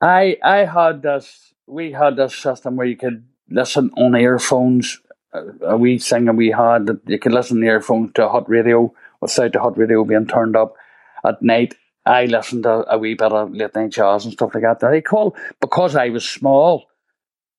[0.00, 1.52] I I had this.
[1.66, 5.00] We had this system where you could listen on earphones.
[5.32, 8.28] Uh, a wee thing that we had that you could listen on earphones to a
[8.28, 10.76] hot radio without the hot radio being turned up
[11.24, 11.74] at night
[12.06, 14.84] I listened to a wee bit of late night jazz and stuff like that.
[14.84, 16.86] I call because I was small.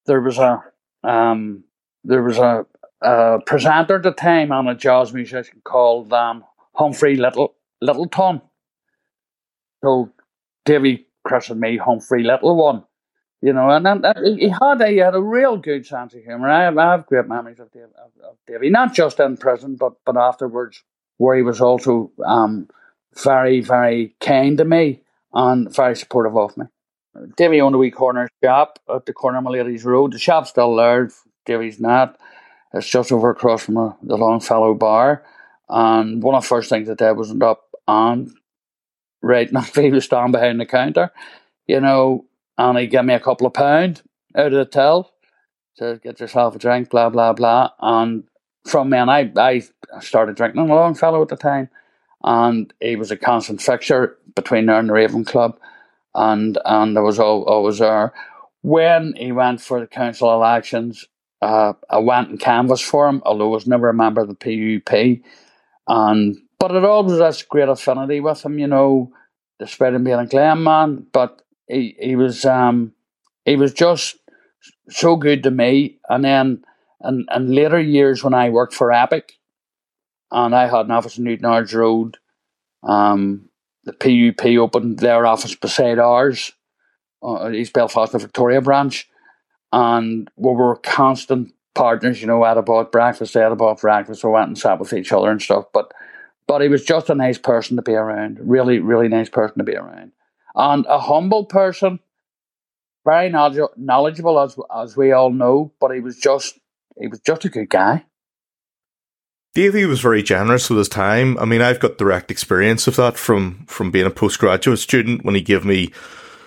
[0.05, 0.63] There was a
[1.03, 1.63] um,
[2.03, 2.65] there was a,
[3.01, 6.43] a presenter at the time on a jazz musician called um,
[6.75, 8.41] Humphrey Little Lyttelton.
[9.84, 10.12] So
[10.65, 12.84] Davy christened me Humphrey Little One,
[13.41, 16.49] you know, and, and he had a he had a real good sense of humour.
[16.49, 19.93] I have, I have great memories of Davy, of, of not just in prison, but
[20.05, 20.84] but afterwards,
[21.17, 22.67] where he was also um,
[23.23, 25.01] very, very kind to me
[25.34, 26.65] and very supportive of me.
[27.38, 30.13] Davy owned a wee corner shop at the corner of my lady's road.
[30.13, 31.10] The shop's still there,
[31.45, 32.17] Davy's not.
[32.73, 35.23] It's just over across from a, the Longfellow bar.
[35.69, 38.34] And one of the first things that did was up on
[39.21, 41.12] right now he was standing behind the counter,
[41.67, 42.25] you know,
[42.58, 44.04] and he gave me a couple of pounds
[44.36, 45.12] out of the till
[45.78, 47.71] to get yourself a drink, blah blah blah.
[47.80, 48.25] And
[48.65, 49.62] from then I I
[50.01, 51.69] started drinking a Longfellow at the time
[52.25, 55.57] and he was a constant fixture between there and the Raven Club,
[56.15, 58.13] and and there was always there.
[58.63, 61.05] When he went for the council elections,
[61.41, 64.33] uh, I went and canvassed for him, although I was never a member of the
[64.33, 65.21] PUP,
[65.88, 69.13] and but it always has great affinity with him, you know,
[69.59, 71.05] despite him being a Glen man.
[71.13, 72.93] But he he was um
[73.45, 74.17] he was just
[74.89, 76.63] so good to me, and then
[77.01, 79.33] and and later years when I worked for Epic
[80.35, 82.17] and I had an office in Newtownards Road.
[82.83, 83.49] Um,
[83.85, 86.51] the PUP opened their office beside ours,
[87.23, 89.07] uh, East Belfast, Victoria branch,
[89.71, 92.19] and we were constant partners.
[92.19, 95.31] You know, at about breakfast, at about breakfast, we went and sat with each other
[95.31, 95.65] and stuff.
[95.73, 95.93] But
[96.47, 98.39] but he was just a nice person to be around.
[98.41, 100.11] Really, really nice person to be around,
[100.53, 101.99] and a humble person.
[103.05, 106.59] Very knowledgeable, as as we all know, but he was just
[106.99, 108.03] he was just a good guy.
[109.55, 111.37] Davy was very generous with his time.
[111.39, 115.33] I mean, I've got direct experience of that from from being a postgraduate student when
[115.33, 115.93] he gave me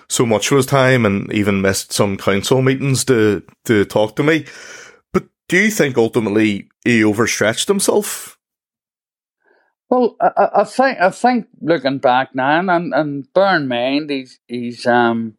[0.07, 4.23] so much of his time and even missed some council meetings to to talk to
[4.23, 4.45] me.
[5.11, 8.37] But do you think ultimately he overstretched himself?
[9.89, 14.39] Well, I, I think I think looking back now, and and bear in mind he's
[14.47, 15.35] he's um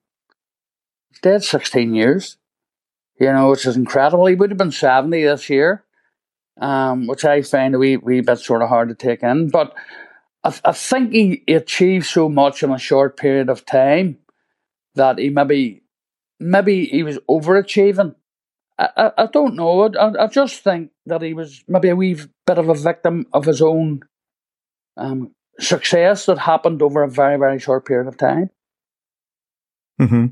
[1.08, 2.36] he's dead sixteen years,
[3.20, 4.26] you know, which is incredible.
[4.26, 5.84] He would have been seventy this year
[6.58, 9.48] um, which I find a wee, wee bit sort of hard to take in.
[9.48, 9.74] But
[10.44, 14.18] I, I think he, achieved so much in a short period of time
[14.94, 15.82] that he maybe
[16.38, 18.14] maybe he was overachieving.
[18.78, 19.92] I, I, I don't know.
[19.94, 23.44] I, I just think that he was maybe a wee bit of a victim of
[23.44, 24.00] his own
[24.96, 28.50] um, success that happened over a very, very short period of time.
[30.00, 30.26] Mm-hmm.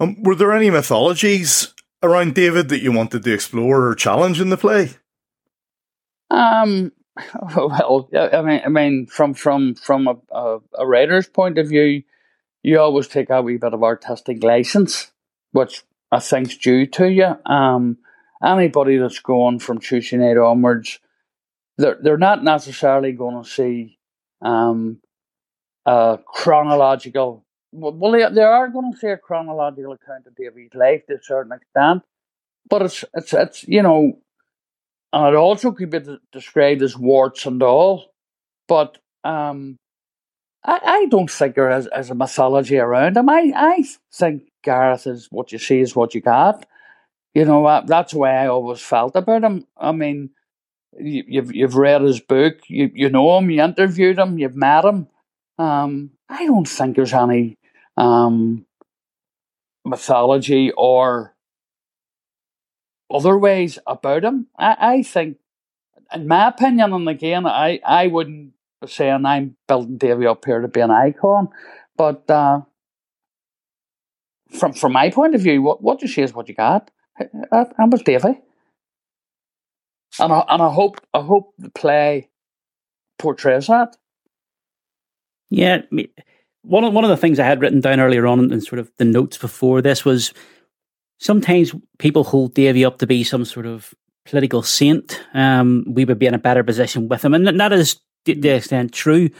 [0.00, 4.50] Um, were there any mythologies around David that you wanted to explore or challenge in
[4.50, 4.90] the play?
[6.30, 6.92] Um,
[7.56, 12.02] well, I mean, I mean, from from from a, a, a writer's point of view,
[12.62, 15.10] you always take a wee bit of artistic license,
[15.52, 17.36] which I think's due to you.
[17.46, 17.98] Um,
[18.44, 21.00] anybody that's going from Tuesday night onwards,
[21.76, 23.98] they're they're not necessarily going to see
[24.42, 25.00] um,
[25.86, 31.06] a chronological well, they, they are going to say a chronological account of Davy's life
[31.06, 32.02] to a certain extent,
[32.68, 34.18] but it's it's it's you know,
[35.12, 36.00] and it also could be
[36.32, 38.12] described as warts and all,
[38.66, 39.76] but um,
[40.64, 43.28] I, I don't think there is, is a mythology around him.
[43.28, 46.66] I I think Gareth is what you see is what you got.
[47.34, 49.66] You know that's the way I always felt about him.
[49.76, 50.30] I mean,
[50.98, 54.84] you, you've you've read his book, you you know him, you interviewed him, you've met
[54.84, 55.08] him.
[55.58, 57.57] Um, I don't think there's any
[57.98, 58.64] um,
[59.84, 61.34] mythology or
[63.12, 64.46] other ways about him.
[64.56, 65.38] I, I think,
[66.14, 70.60] in my opinion, and again, I, I wouldn't be saying I'm building Davy up here
[70.60, 71.48] to be an icon,
[71.96, 72.60] but uh,
[74.50, 76.90] from from my point of view, what, what you see is what you got.
[77.18, 78.40] That was Davy.
[80.20, 82.30] And I, and I hope I hope the play
[83.18, 83.96] portrays that.
[85.50, 85.82] Yeah,
[86.62, 88.90] one of, one of the things I had written down earlier on in sort of
[88.98, 90.32] the notes before this was
[91.18, 93.94] sometimes people hold Davy up to be some sort of
[94.24, 95.20] political saint.
[95.34, 98.50] Um, we would be in a better position with him, and that is to the
[98.50, 99.30] extent true.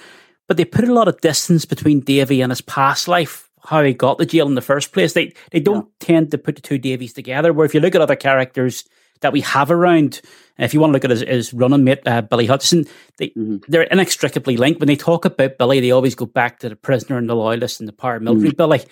[0.47, 3.93] But they put a lot of distance between Davy and his past life, how he
[3.93, 5.13] got the jail in the first place.
[5.13, 6.07] They they don't yeah.
[6.07, 7.53] tend to put the two Davies together.
[7.53, 8.85] Where if you look at other characters
[9.21, 10.21] that we have around.
[10.59, 12.87] If you want to look at his, his running mate, uh, Billy Hutchison,
[13.19, 13.59] they, mm-hmm.
[13.69, 14.81] they're inextricably linked.
[14.81, 17.79] When they talk about Billy, they always go back to the prisoner and the loyalist
[17.79, 18.57] and the paramilitary mm-hmm.
[18.57, 18.83] Billy.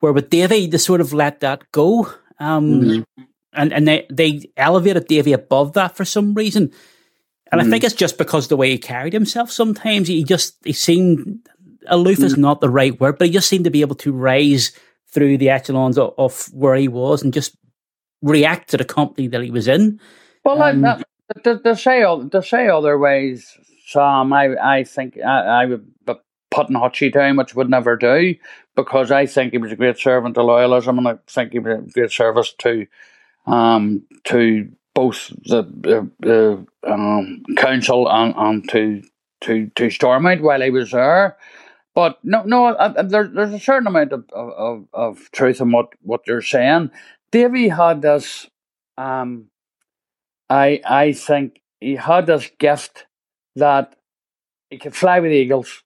[0.00, 2.12] Where with Davy, they sort of let that go.
[2.38, 3.22] Um, mm-hmm.
[3.52, 6.70] And, and they, they elevated Davy above that for some reason.
[7.50, 7.86] And I think mm-hmm.
[7.86, 10.06] it's just because the way he carried himself sometimes.
[10.06, 11.48] He just, he seemed,
[11.86, 12.42] aloof is mm-hmm.
[12.42, 14.70] not the right word, but he just seemed to be able to rise
[15.12, 17.56] through the echelons of, of where he was and just
[18.22, 20.00] react to the company that he was in.
[20.44, 21.02] Well, um,
[21.44, 25.86] to, to, say to say other ways, Sam, I I think I, I would
[26.50, 28.34] putting Hutchie down, which would never do,
[28.74, 31.78] because I think he was a great servant to loyalism, and I think he was
[31.78, 32.86] a great service to
[33.46, 39.02] um to both the the, the um, council and, and to
[39.42, 41.36] to to Stormont while he was there.
[41.94, 45.72] But no, no, I, I, there, there's a certain amount of, of, of truth in
[45.72, 46.92] what, what you're saying.
[47.30, 48.48] Davy had this.
[48.96, 49.50] Um,
[50.48, 53.06] I I think he had this gift
[53.56, 53.96] that
[54.70, 55.82] he could fly with the eagles,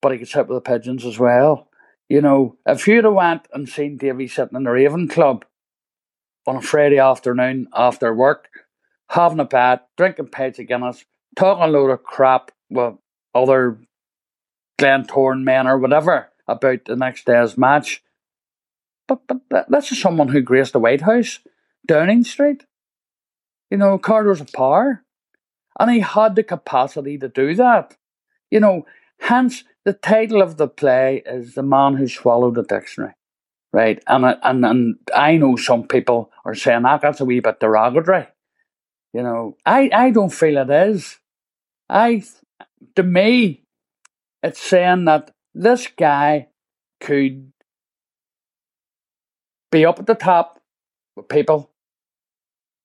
[0.00, 1.68] but he could sit with the pigeons as well.
[2.08, 5.44] You know, if you'd have went and seen Davy sitting in the Raven Club
[6.46, 8.48] on a Friday afternoon after work,
[9.10, 11.04] having a bat, drinking pints of Guinness,
[11.36, 12.94] talking a load of crap with
[13.34, 13.78] other
[14.78, 18.02] Glentoran men or whatever about the next day's match,
[19.08, 21.40] but but that, this is someone who graced the White House,
[21.86, 22.64] Downing Street.
[23.70, 25.02] You know, corridors of power.
[25.80, 27.96] And he had the capacity to do that.
[28.50, 28.86] You know,
[29.20, 33.14] hence the title of the play is The Man Who Swallowed the Dictionary.
[33.72, 34.02] Right?
[34.06, 37.60] And and and I know some people are saying that ah, that's a wee bit
[37.60, 38.26] derogatory.
[39.12, 41.18] You know, I, I don't feel it is.
[41.88, 42.22] I,
[42.96, 43.64] to me,
[44.42, 46.48] it's saying that this guy
[47.00, 47.52] could
[49.70, 50.60] be up at the top
[51.16, 51.70] with people.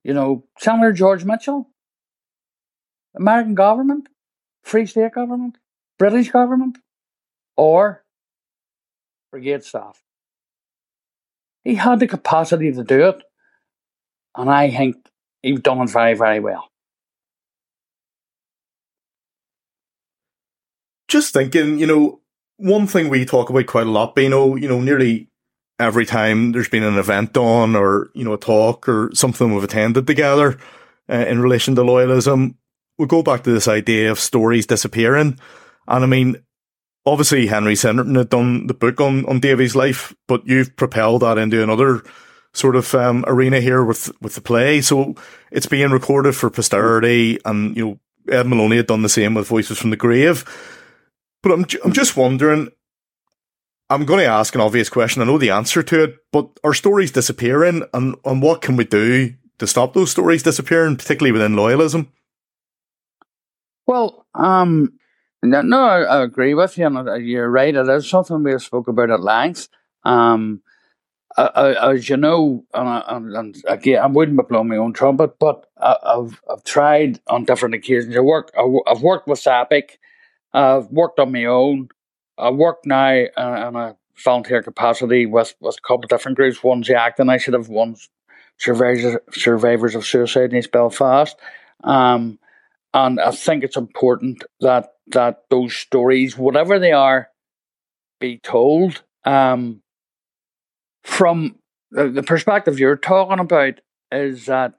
[0.04, 1.70] You know, Senator George Mitchell,
[3.16, 4.10] American government,
[4.64, 5.58] Free State government,
[5.98, 6.78] British government,
[7.56, 8.04] or
[9.32, 10.04] brigade staff.
[11.64, 13.24] He had the capacity to do it,
[14.36, 14.98] and I think
[15.42, 16.70] he's done it very, very well.
[21.08, 22.22] Just thinking, you know,
[22.58, 25.30] one thing we talk about quite a lot, Beano, you know, nearly
[25.80, 29.64] every time there's been an event on or, you know, a talk or something we've
[29.64, 30.58] attended together
[31.10, 32.56] uh, in relation to loyalism,
[32.98, 35.40] we go back to this idea of stories disappearing.
[35.88, 36.38] And I mean,
[37.06, 41.38] obviously Henry Sinnerton had done the book on, on Davy's life, but you've propelled that
[41.38, 42.04] into another
[42.54, 44.80] sort of um, arena here with, with the play.
[44.80, 45.16] So
[45.52, 48.00] it's being recorded for posterity and, you know,
[48.30, 50.46] Ed Moloney had done the same with Voices from the Grave.
[51.42, 52.70] But I'm, I'm just wondering,
[53.94, 55.22] I'm going to ask an obvious question.
[55.22, 58.86] I know the answer to it, but are stories disappearing and, and what can we
[58.86, 62.08] do to stop those stories disappearing, particularly within loyalism?
[63.86, 64.94] Well, um,
[65.44, 67.76] no, no I, I agree with you, and you're right.
[67.76, 69.70] It is something we have spoke about at length.
[70.04, 70.64] Um,
[71.38, 75.98] as you know, and, and, again, I wouldn't be blowing my own trumpet, but I,
[76.16, 78.16] have I've tried on different occasions.
[78.16, 78.52] I work.
[78.58, 80.00] I've worked with SAPIC.
[80.52, 81.90] I've worked on my own.
[82.38, 86.64] I work now uh, in a volunteer capacity with, with a couple of different groups.
[86.64, 88.10] One's the Act Initiative, one's
[88.58, 91.36] Survivors, Survivors of Suicide in East Belfast.
[91.84, 92.40] Um,
[92.94, 97.30] and I think it's important that that those stories, whatever they are,
[98.20, 99.04] be told.
[99.26, 99.82] Um,
[101.04, 101.58] from
[101.92, 103.82] the, the perspective you're talking about,
[104.12, 104.76] is that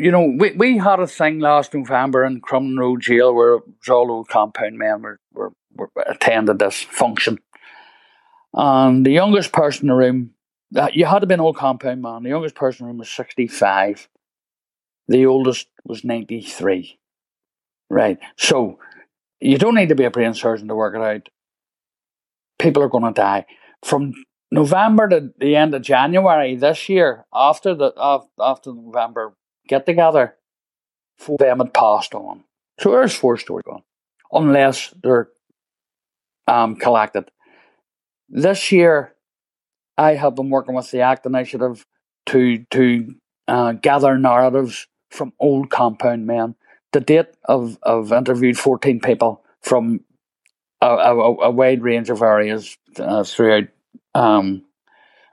[0.00, 3.58] you know, we, we had a thing last November in Crumlin Road Jail where
[3.90, 5.52] all old compound men were, were
[6.06, 7.38] attended this function.
[8.52, 10.30] And the youngest person in the room,
[10.74, 12.98] uh, you had to be an old compound man, the youngest person in the room
[12.98, 14.08] was 65.
[15.08, 16.98] The oldest was 93.
[17.88, 18.18] Right.
[18.36, 18.78] So
[19.40, 21.28] you don't need to be a brain surgeon to work it out.
[22.58, 23.46] People are going to die.
[23.82, 24.14] From
[24.50, 27.92] November to the end of January this year, after the
[28.38, 29.34] after November
[29.66, 30.36] get together,
[31.18, 32.44] four of them had passed on.
[32.80, 33.82] So there's four stories gone,
[34.32, 35.28] unless they're
[36.50, 37.30] um, collected.
[38.28, 39.14] This year,
[39.96, 41.86] I have been working with the ACT initiative
[42.26, 43.14] to to
[43.48, 46.54] uh, gather narratives from old compound men.
[46.92, 50.00] To date, I've, I've interviewed 14 people from
[50.80, 53.68] a, a, a wide range of areas uh, throughout
[54.14, 54.64] um,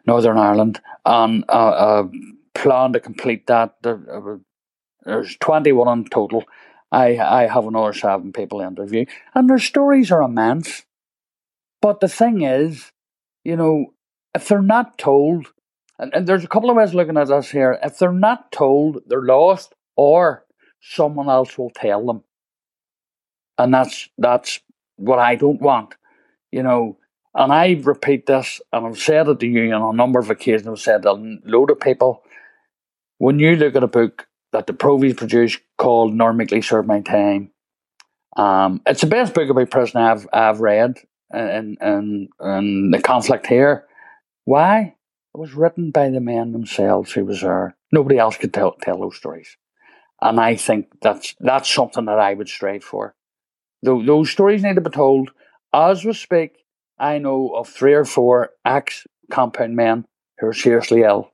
[0.06, 2.08] Northern Ireland, and uh, uh,
[2.54, 3.76] plan to complete that.
[3.84, 4.38] Uh,
[5.04, 6.44] there's 21 in total.
[6.92, 10.84] I, I have another seven people interview, and their stories are immense.
[11.82, 12.92] But the thing is,
[13.44, 13.94] you know,
[14.34, 15.48] if they're not told,
[16.00, 19.02] and, and there's a couple of ways looking at this here, if they're not told,
[19.08, 20.46] they're lost, or
[20.82, 22.24] someone else will tell them.
[23.58, 24.60] And that's that's
[24.98, 25.96] what I don't want.
[26.52, 26.98] You know,
[27.34, 30.68] and I repeat this, and I've said it to you on a number of occasions.
[30.68, 32.24] I've said to a load of people,
[33.18, 37.02] when you look at a book that the Provies produced called Nor Meekly Serve My
[37.02, 37.52] Time,
[38.36, 40.98] um, it's the best book about prison I've, I've read
[41.32, 43.86] and, and, and the conflict here.
[44.46, 44.96] Why?
[45.34, 47.76] It was written by the men themselves who was there.
[47.92, 49.58] Nobody else could tell, tell those stories.
[50.22, 53.14] And I think that's that's something that I would strive for.
[53.84, 55.32] Those, those stories need to be told.
[55.74, 56.64] As we speak,
[56.98, 60.06] I know of three or four ex compound men
[60.40, 61.32] who are seriously ill.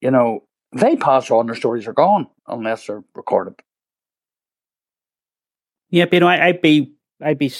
[0.00, 3.54] You know, they pass on, their stories are gone unless they're recorded.
[5.90, 7.52] Yeah, you know, I, would be, I'd be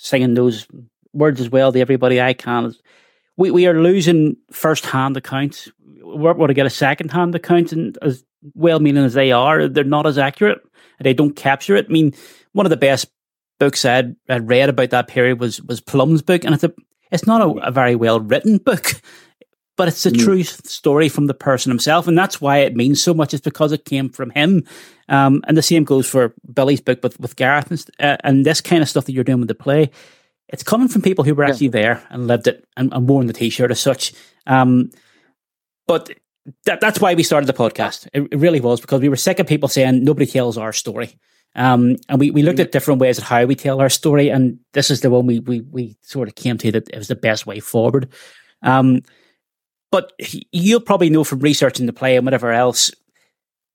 [0.00, 0.66] singing those
[1.12, 2.74] words as well to everybody I can.
[3.36, 5.70] We we are losing first hand accounts.
[6.02, 8.24] We're going to get a second hand account, and as
[8.54, 10.60] well meaning as they are, they're not as accurate.
[11.00, 11.86] They don't capture it.
[11.88, 12.14] I mean,
[12.52, 13.08] one of the best
[13.58, 16.72] books I'd, I'd read about that period was was Plum's book, and it's a
[17.10, 19.00] it's not a, a very well written book,
[19.80, 20.22] but it's a mm.
[20.22, 23.32] true story from the person himself, and that's why it means so much.
[23.32, 24.62] Is because it came from him,
[25.08, 28.60] um, and the same goes for Billy's book with with Gareth and, uh, and this
[28.60, 29.90] kind of stuff that you're doing with the play.
[30.50, 31.70] It's coming from people who were actually yeah.
[31.70, 34.12] there and lived it and, and worn the t-shirt as such.
[34.46, 34.90] Um,
[35.86, 36.10] but
[36.66, 38.06] that, that's why we started the podcast.
[38.12, 41.18] It, it, really was because we were sick of people saying nobody tells our story.
[41.56, 44.58] Um, and we, we looked at different ways at how we tell our story, and
[44.74, 47.14] this is the one we, we, we sort of came to that it was the
[47.14, 48.10] best way forward.
[48.62, 49.00] Um,
[49.90, 50.12] but
[50.52, 52.90] you'll probably know from researching the play and whatever else,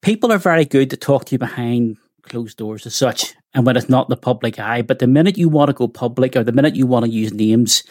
[0.01, 3.77] people are very good to talk to you behind closed doors as such, and when
[3.77, 4.81] it's not the public eye.
[4.81, 7.33] But the minute you want to go public, or the minute you want to use
[7.33, 7.83] names,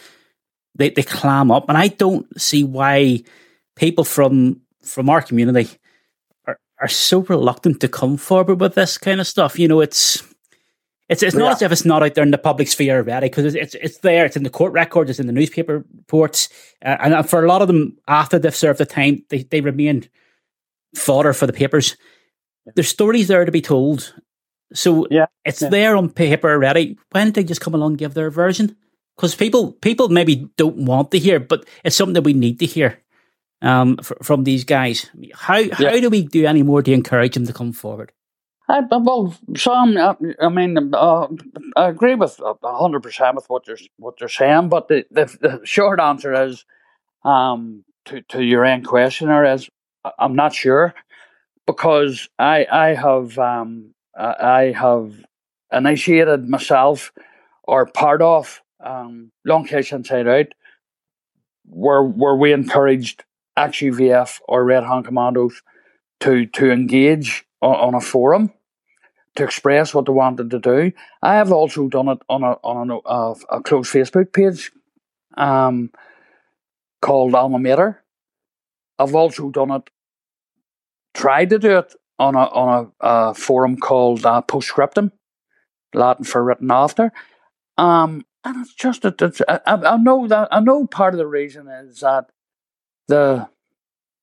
[0.75, 3.23] they they clam up, and I don't see why
[3.75, 5.69] people from from our community
[6.45, 9.59] are are so reluctant to come forward with this kind of stuff.
[9.59, 10.23] You know, it's.
[11.07, 11.51] It's, it's not yeah.
[11.51, 13.97] as if it's not out there in the public sphere already because it's, it's, it's
[13.99, 14.25] there.
[14.25, 15.09] It's in the court records.
[15.09, 16.49] It's in the newspaper reports,
[16.83, 20.09] uh, and for a lot of them, after they've served the time, they they remain
[20.95, 21.95] fodder for the papers.
[22.73, 24.15] There's stories there to be told,
[24.73, 25.69] so yeah, it's yeah.
[25.69, 26.97] there on paper already.
[27.11, 28.75] Why don't they just come along and give their version?
[29.15, 32.65] Because people people maybe don't want to hear, but it's something that we need to
[32.65, 32.99] hear
[33.61, 35.09] um, f- from these guys.
[35.35, 35.75] How yeah.
[35.75, 38.11] how do we do any more to encourage them to come forward?
[38.67, 41.27] I, well, Sam, I, I mean, uh,
[41.75, 45.61] I agree with hundred percent with what you're what you're saying, but the, the, the
[45.63, 46.65] short answer is,
[47.23, 49.69] um, to to your end questioner is,
[50.17, 50.95] I'm not sure,
[51.67, 55.13] because I I have um I have
[55.71, 57.11] initiated myself
[57.63, 60.47] or part of um, Long Kesh Inside Out,
[61.65, 63.23] where where we encouraged
[63.57, 65.61] ex-UVF or Red Hand Commandos
[66.21, 68.51] to to engage on, a forum
[69.35, 70.91] to express what they wanted to do.
[71.21, 74.71] I have also done it on a on a, a, a closed Facebook page
[75.37, 75.91] um,
[77.01, 78.03] called Alma Mater.
[78.97, 79.89] I've also done it,
[81.13, 85.11] tried to do it on a on a, a forum called uh, Postscriptum,
[85.93, 87.11] Latin for written after.
[87.77, 91.27] Um, and it's just that it's, I, I know that I know part of the
[91.27, 92.29] reason is that
[93.07, 93.49] the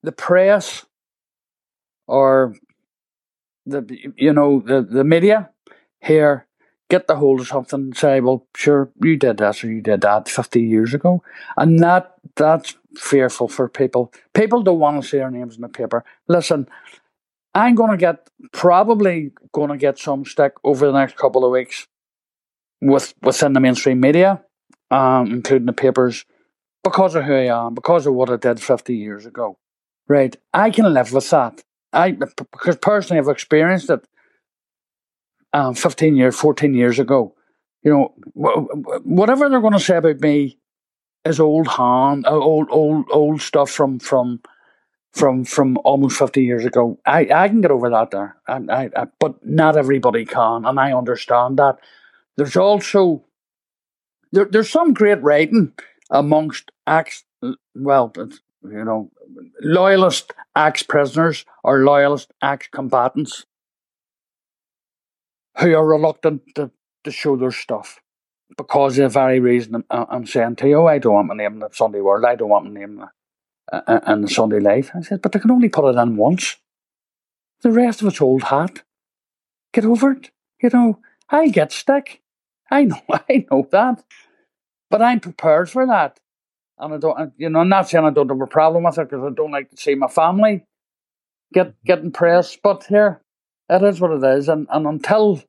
[0.03, 0.87] the press
[2.07, 2.55] or
[3.67, 5.51] the you know the the media
[6.01, 6.47] here
[6.93, 10.03] get the hold of something and say, well, sure, you did this or you did
[10.03, 11.23] that 50 years ago.
[11.57, 14.13] And that that's fearful for people.
[14.35, 16.05] People don't want to see their names in the paper.
[16.29, 16.69] Listen,
[17.55, 21.51] I'm going to get probably going to get some stick over the next couple of
[21.51, 21.87] weeks
[22.83, 24.43] with within the mainstream media,
[24.91, 26.27] um, including the papers,
[26.85, 29.57] because of who I am, because of what I did 50 years ago.
[30.09, 31.63] Right, I can live with that.
[31.93, 34.07] I because personally I've experienced it.
[35.55, 37.35] Um, 15 years, 14 years ago,
[37.83, 38.15] you know,
[39.05, 40.59] whatever they're going to say about me
[41.25, 44.41] is old uh, old, old, old stuff from from
[45.13, 46.99] from from almost 50 years ago.
[47.05, 50.81] I, I can get over that there, and I, I, but not everybody can, and
[50.81, 51.79] I understand that.
[52.37, 53.25] There's also
[54.33, 55.73] there, there's some great writing
[56.11, 57.25] amongst ex
[57.75, 59.11] well, you know,
[59.61, 63.47] loyalist ex prisoners or loyalist ex combatants
[65.59, 66.71] who are reluctant to,
[67.05, 68.01] to show their stuff
[68.57, 71.29] because of the very reason I'm, I'm uh, saying to you, oh, I don't want
[71.29, 73.07] my name in the Sunday World, I don't want my name uh,
[73.73, 74.91] uh, in the and the Sunday Life.
[74.95, 76.57] I said, but they can only put it in once.
[77.63, 78.83] The rest of it's old hat.
[79.73, 80.31] Get over it.
[80.63, 80.99] You know,
[81.31, 82.21] I get stick.
[82.71, 84.05] I know, I know that.
[84.91, 86.21] But I'm prepared for that.
[86.79, 89.09] And I don't, you know, I'm not saying I don't have a problem with it
[89.09, 90.67] because I don't like to see my family
[91.53, 92.57] get getting press.
[92.63, 93.23] But here,
[93.69, 94.49] it is what it is.
[94.49, 95.43] And, and until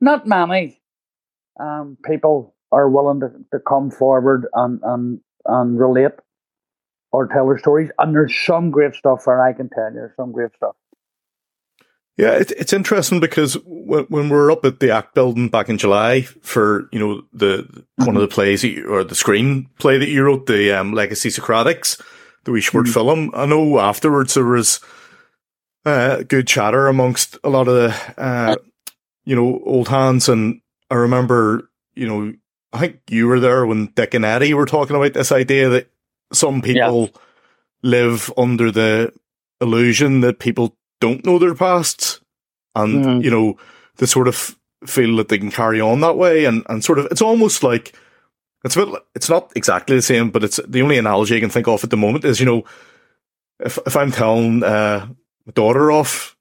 [0.00, 0.80] not many
[1.58, 6.12] um, people are willing to, to come forward and, and, and relate
[7.12, 7.90] or tell their stories.
[7.98, 10.76] And there's some great stuff where I can tell you, some great stuff.
[12.16, 15.68] Yeah, it, it's interesting because when, when we were up at the ACT building back
[15.68, 18.06] in July for, you know, the mm-hmm.
[18.06, 22.00] one of the plays you, or the screenplay that you wrote, the um, Legacy Socratics,
[22.44, 22.92] the wee short mm-hmm.
[22.92, 24.80] film, I know afterwards there was
[25.84, 28.56] uh, good chatter amongst a lot of the, uh,
[29.24, 30.28] you know, old hands.
[30.28, 30.60] And
[30.90, 32.32] I remember, you know,
[32.72, 35.90] I think you were there when Dick and Eddie were talking about this idea that
[36.32, 37.20] some people yeah.
[37.82, 39.12] live under the
[39.60, 42.20] illusion that people don't know their past
[42.74, 43.24] and, mm.
[43.24, 43.56] you know,
[43.96, 47.06] they sort of feel that they can carry on that way and, and sort of,
[47.06, 47.94] it's almost like,
[48.64, 51.50] it's a bit, it's not exactly the same, but it's the only analogy I can
[51.50, 52.64] think of at the moment is, you know,
[53.58, 55.06] if, if I'm telling, uh,
[55.46, 56.36] my daughter off,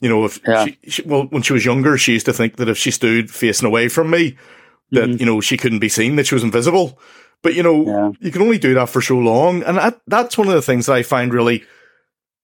[0.00, 0.64] you know, if yeah.
[0.64, 3.30] she, she, well, when she was younger, she used to think that if she stood
[3.30, 4.36] facing away from me,
[4.90, 5.20] that, mm-hmm.
[5.20, 6.98] you know, she couldn't be seen, that she was invisible.
[7.42, 8.10] But you know, yeah.
[8.20, 10.86] you can only do that for so long, and that, that's one of the things
[10.86, 11.64] that I find really,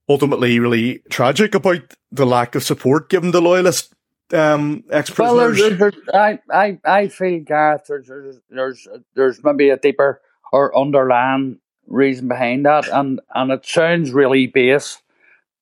[0.09, 3.95] ultimately, really tragic about the lack of support given the loyalist
[4.33, 5.59] um, ex-prisoners.
[5.61, 10.21] Well, there's, there's, I, I, I feel, Gareth, there's, there's, there's, there's maybe a deeper
[10.53, 14.99] or underlying reason behind that, and and it sounds really base,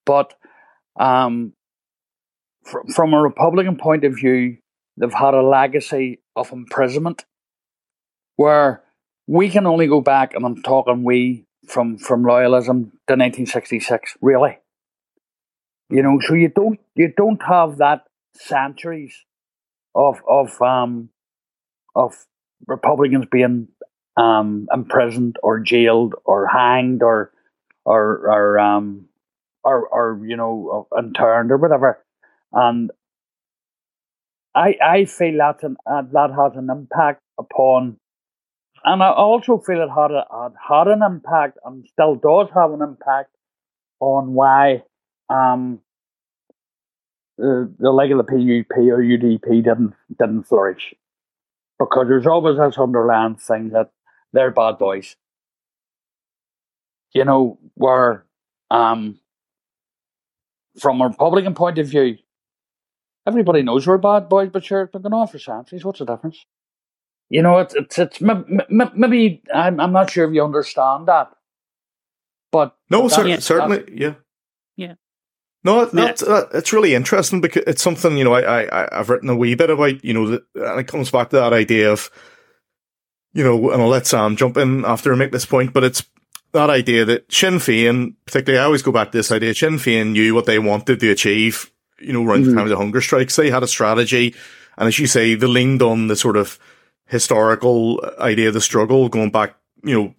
[0.05, 0.35] but
[0.99, 1.53] um,
[2.65, 4.59] fr- from a Republican point of view,
[4.97, 7.25] they've had a legacy of imprisonment,
[8.37, 8.83] where
[9.27, 14.59] we can only go back, and I'm talking we from from loyalism to 1966, really.
[15.91, 18.05] You know, so you don't you don't have that
[18.37, 19.15] centuries
[19.95, 21.09] of of um
[21.95, 22.27] of
[22.67, 23.69] Republicans being
[24.17, 27.33] um imprisoned or jailed or hanged or
[27.85, 29.07] or or um
[29.63, 32.05] or or you know interned or whatever,
[32.53, 32.91] and
[34.55, 37.99] I I feel that an, uh, that has an impact upon,
[38.85, 42.73] and I also feel it had a, had had an impact and still does have
[42.73, 43.31] an impact
[44.01, 44.83] on why
[45.29, 45.81] um
[47.39, 50.95] the the leg of the PUP or UDP didn't didn't flourish
[51.79, 53.91] because there's always this underlying thing that
[54.33, 55.17] they're bad boys.
[57.13, 58.25] You know, where
[58.71, 59.19] um
[60.79, 62.19] from a Republican point of view,
[63.27, 65.85] everybody knows we're bad boys, but sure, they've been on for centuries.
[65.85, 66.45] What's the difference?
[67.31, 71.31] You know, it's it's, it's maybe I'm I'm not sure if you understand that,
[72.53, 74.15] but no, cer- certainly, yeah.
[75.65, 79.31] No, that's uh, it's really interesting because it's something you know I I I've written
[79.31, 82.11] a wee bit about you know that, and it comes back to that idea of
[83.33, 86.05] you know and I'll let Sam jump in after I make this point, but it's
[86.53, 89.55] that idea that Sinn Féin, particularly, I always go back to this idea.
[89.55, 91.71] Sinn Féin knew what they wanted to achieve.
[91.99, 92.51] You know, around mm-hmm.
[92.51, 94.35] the time of the hunger strikes, they had a strategy,
[94.77, 96.59] and as you say, they leaned on the sort of
[97.07, 100.15] historical idea of the struggle going back, you know,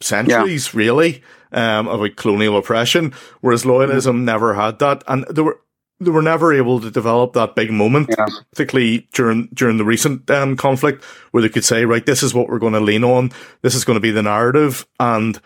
[0.00, 0.78] centuries, yeah.
[0.78, 1.22] really
[1.56, 5.58] um, about colonial oppression, whereas loyalism mm never had that, and they were
[5.98, 8.26] they were never able to develop that big moment, yeah.
[8.50, 12.48] particularly during during the recent um, conflict, where they could say, right, this is what
[12.48, 13.32] we're going to lean on,
[13.62, 15.40] this is going to be the narrative, and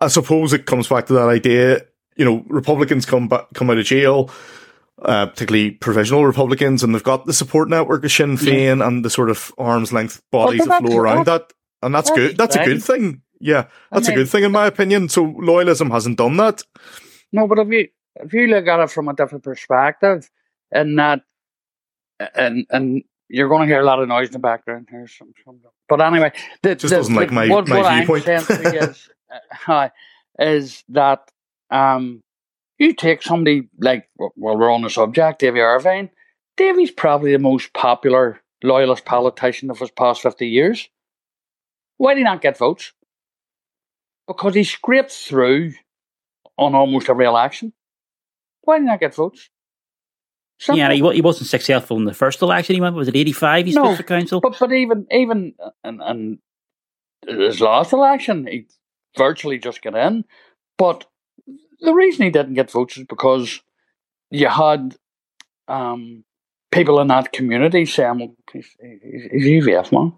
[0.00, 1.82] I suppose it comes back to that idea.
[2.16, 4.30] You know, Republicans come back, come out of jail.
[5.00, 8.88] Uh, particularly provisional Republicans, and they've got the support network of Sinn Féin yeah.
[8.88, 11.52] and the sort of arm's length bodies that flow around that,
[11.84, 12.36] and that's, that's good.
[12.36, 13.22] That's a good thing.
[13.40, 15.08] Yeah, that's I mean, a good thing in my opinion.
[15.08, 16.62] So loyalism hasn't done that.
[17.32, 20.28] No, but if you if you look at it from a different perspective,
[20.72, 21.22] and that,
[22.34, 25.06] and and you're going to hear a lot of noise in the background here.
[25.06, 26.32] Some, some, but anyway,
[26.62, 28.28] the, just the, doesn't the, like my what, my what viewpoint.
[28.28, 29.08] I'm saying is,
[29.66, 29.88] uh,
[30.38, 31.30] is that
[31.70, 32.22] um,
[32.78, 36.10] you take somebody like well, we're on the subject, Davy Ervine.
[36.56, 40.88] Davy's probably the most popular loyalist politician of his past fifty years.
[41.98, 42.92] Why did he not get votes?
[44.28, 45.72] Because he scraped through
[46.56, 47.72] on almost every election.
[48.62, 49.50] Why didn't I get votes?
[50.60, 50.78] Simple.
[50.78, 52.74] Yeah, he, he wasn't successful in the first election.
[52.74, 53.66] He went was it eighty five?
[53.66, 54.40] He no, for council.
[54.40, 56.38] But but even even and and
[57.26, 58.66] his last election, he
[59.16, 60.24] virtually just got in.
[60.76, 61.06] But
[61.80, 63.60] the reason he didn't get votes is because
[64.30, 64.96] you had
[65.68, 66.24] um,
[66.70, 70.12] people in that community saying, well, he's, he's, he's UVF man.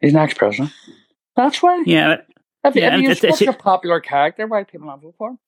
[0.00, 0.72] He's an ex president.
[1.36, 1.82] That's why.
[1.86, 2.16] Yeah,
[2.68, 5.38] if, yeah, you're such a popular character, why people not vote for him?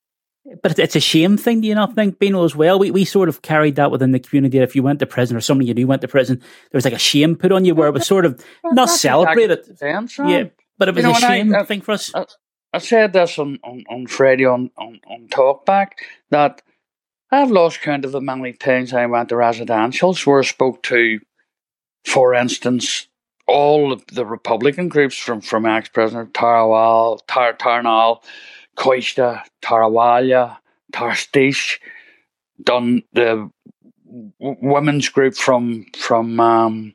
[0.62, 2.78] But it's a shame thing, do you not think, Beano, as well?
[2.78, 4.58] We we sort of carried that within the community.
[4.58, 6.94] If you went to prison or somebody you knew went to prison, there was like
[6.94, 9.66] a shame put on you where it was sort of not celebrated.
[9.80, 10.44] yeah,
[10.78, 12.14] but it was you know, a shame I, thing for us.
[12.14, 12.24] I,
[12.72, 15.92] I, said this on, on, on Friday on, on, on Talkback
[16.30, 16.62] that
[17.30, 21.20] I've lost count of the many times I went to residentials where I spoke to,
[22.06, 23.07] for instance,
[23.48, 28.22] all of the Republican groups from, from ex-President Tarawal, Tar, Tarnal,
[28.76, 30.58] Coiste, Tarawala,
[30.92, 31.78] Tar Isteach,
[32.62, 33.50] done the
[34.38, 36.94] women's group from from um,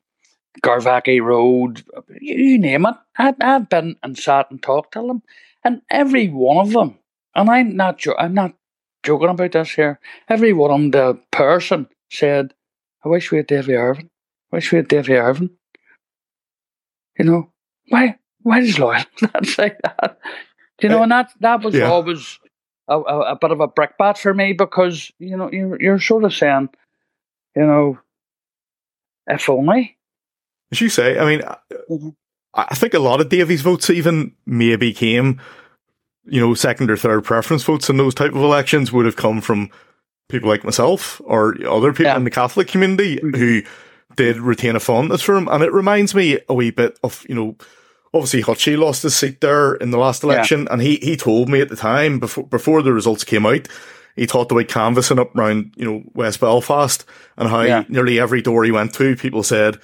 [0.63, 1.83] Garvaghy Road,
[2.21, 2.95] you name it.
[3.17, 5.21] I've, I've been and sat and talked to them,
[5.63, 6.97] and every one of them,
[7.35, 8.53] and I'm not jo- I'm not
[9.03, 9.99] joking about this here.
[10.29, 12.53] Every one of them, the person said,
[13.03, 14.09] "I wish we had Davy Ervine.
[14.51, 15.51] I wish we had Davy Ervine."
[17.17, 17.51] You know,
[17.89, 20.17] why why does Loyal not say that?
[20.81, 21.89] You know, and that that was yeah.
[21.89, 22.39] always
[22.87, 26.23] a, a, a, bit of a brickbat for me because you know you're you're sort
[26.23, 26.69] of saying,
[27.55, 27.99] you know,
[29.27, 29.97] if only.
[30.71, 31.41] As you say, I mean,
[31.89, 32.09] mm-hmm.
[32.55, 35.39] I think a lot of Davies votes even maybe came,
[36.25, 39.39] you know, second or third preference votes in those type of elections would have come
[39.39, 39.69] from
[40.29, 42.17] people like myself or other people yeah.
[42.17, 43.35] in the Catholic community mm-hmm.
[43.37, 43.61] who
[44.15, 45.47] did retain a fondness for him.
[45.47, 47.55] And it reminds me a wee bit of, you know,
[48.13, 50.63] obviously Hutchie lost his seat there in the last election.
[50.63, 50.73] Yeah.
[50.73, 53.67] And he, he told me at the time before, before the results came out,
[54.15, 57.03] he talked about canvassing up around, you know, West Belfast
[57.37, 57.83] and how yeah.
[57.89, 59.79] nearly every door he went to, people said,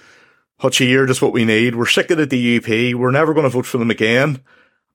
[0.62, 1.76] Hutchie, you're just what we need.
[1.76, 2.94] We're sick of the DUP.
[2.94, 4.42] We're never going to vote for them again.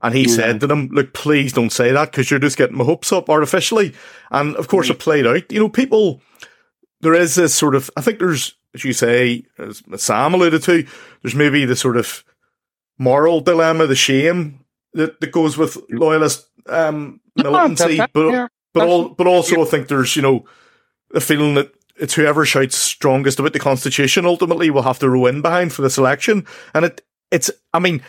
[0.03, 0.35] And he yeah.
[0.35, 3.31] said to them, look, please don't say that because you're just getting my hopes up
[3.31, 3.95] artificially.
[4.31, 4.95] And of course, mm-hmm.
[4.95, 5.51] it played out.
[5.51, 6.21] You know, people,
[7.01, 10.87] there is this sort of, I think there's, as you say, as Sam alluded to,
[11.23, 12.25] there's maybe the sort of
[12.99, 14.65] moral dilemma, the shame
[14.95, 18.01] that, that goes with loyalist um, militancy.
[18.13, 20.45] but but all, but also I think there's you know
[21.15, 25.27] a feeling that it's whoever shouts strongest about the constitution ultimately will have to row
[25.27, 28.03] in behind for this election, and it it's I mean,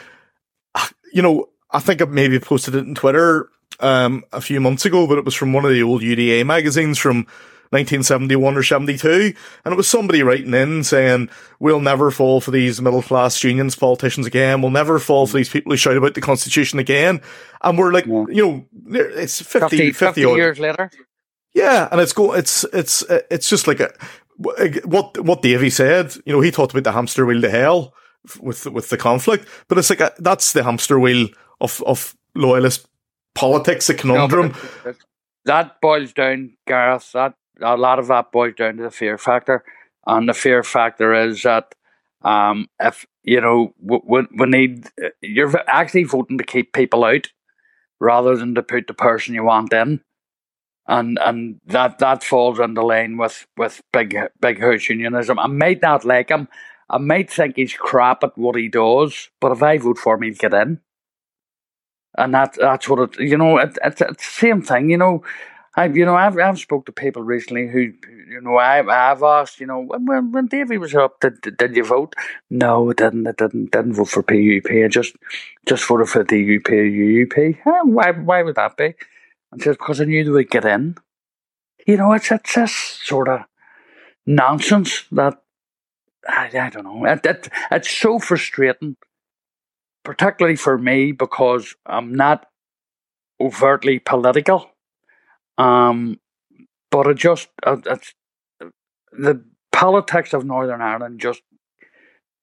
[1.13, 3.49] you know, I think I maybe posted it in Twitter
[3.79, 6.97] um, a few months ago, but it was from one of the old UDA magazines
[6.97, 7.27] from
[7.71, 9.33] 1971 or 72.
[9.63, 13.75] And it was somebody writing in saying, we'll never fall for these middle class unions
[13.75, 14.61] politicians again.
[14.61, 17.21] We'll never fall for these people who shout about the constitution again.
[17.61, 18.25] And we're like, yeah.
[18.29, 20.89] you know, it's 50, 50, 50, 50 years later.
[21.53, 21.87] Yeah.
[21.91, 23.91] And it's go, it's, it's, it's just like a,
[24.45, 27.93] uh, what, what Davy said, you know, he talked about the hamster wheel to hell
[28.41, 31.29] with, with the conflict, but it's like, a, that's the hamster wheel
[31.61, 32.87] of, of loyalist
[33.33, 34.53] politics, a conundrum.
[34.83, 34.93] No,
[35.45, 39.63] that boils down, Gareth, that a lot of that boils down to the fear factor,
[40.05, 41.75] and the fear factor is that
[42.23, 44.87] um, if you know we, we need
[45.21, 47.27] you're actually voting to keep people out
[47.99, 50.01] rather than to put the person you want in,
[50.87, 55.39] and and that that falls into line with with big big house unionism.
[55.39, 56.47] I might not like him.
[56.89, 60.21] I might think he's crap at what he does, but if I vote for him,
[60.21, 60.81] he'll get in.
[62.17, 65.23] And that that's what it you know it, it's, it's the same thing you know
[65.75, 67.93] I've you know I've I've spoke to people recently who
[68.29, 71.83] you know I've I've asked you know when when Davy was up did did you
[71.83, 72.15] vote?
[72.49, 73.27] No, I didn't.
[73.27, 74.71] I didn't didn't vote for PUP.
[74.71, 75.15] I just
[75.65, 77.59] just voted for the UP UUP.
[77.85, 78.93] Why why would that be?
[79.51, 80.95] And just because I knew they would get in.
[81.85, 83.41] You know, it's it's this sort of
[84.25, 85.41] nonsense that
[86.27, 87.05] I, I don't know.
[87.05, 88.97] It, it, it's so frustrating,
[90.03, 92.47] particularly for me because I'm not
[93.39, 94.71] overtly political.
[95.57, 96.19] Um,
[96.91, 98.13] but it just uh, it's,
[99.11, 101.41] the politics of Northern Ireland just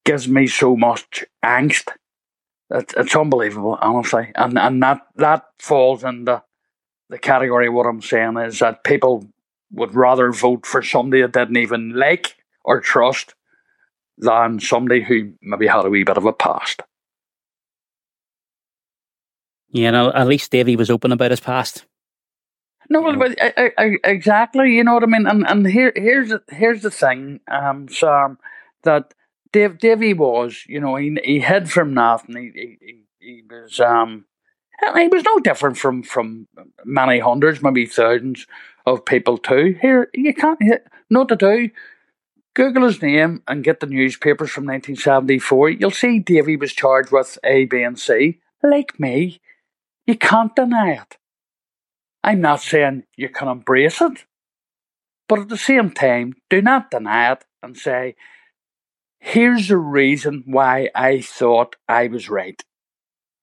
[0.04, 1.90] gives me so much angst.
[2.70, 6.42] It's, it's unbelievable, honestly, and and that that falls in the
[7.18, 7.68] category.
[7.68, 9.28] What I'm saying is that people
[9.70, 13.34] would rather vote for somebody that didn't even like or trust
[14.18, 16.82] than somebody who maybe had a wee bit of a past.
[19.70, 21.86] Yeah, know, at least Davy was open about his past.
[22.92, 24.74] No, well, but, uh, uh, exactly.
[24.74, 25.26] You know what I mean.
[25.26, 28.38] And and here here's the, here's the thing, um, Sam,
[28.82, 29.14] that
[29.50, 32.36] Dave Davy was, you know, he he hid from nothing.
[32.36, 34.26] He he, he was um,
[34.94, 36.48] he was no different from from
[36.84, 38.46] many hundreds, maybe thousands
[38.84, 39.74] of people too.
[39.80, 40.60] Here you can't
[41.08, 41.70] not to do.
[42.54, 45.70] Google his name and get the newspapers from 1974.
[45.70, 48.40] You'll see Davy was charged with A, B, and C.
[48.62, 49.40] Like me,
[50.06, 51.16] you can't deny it.
[52.24, 54.24] I'm not saying you can embrace it,
[55.28, 58.14] but at the same time, do not deny it and say,
[59.18, 62.62] here's the reason why I thought I was right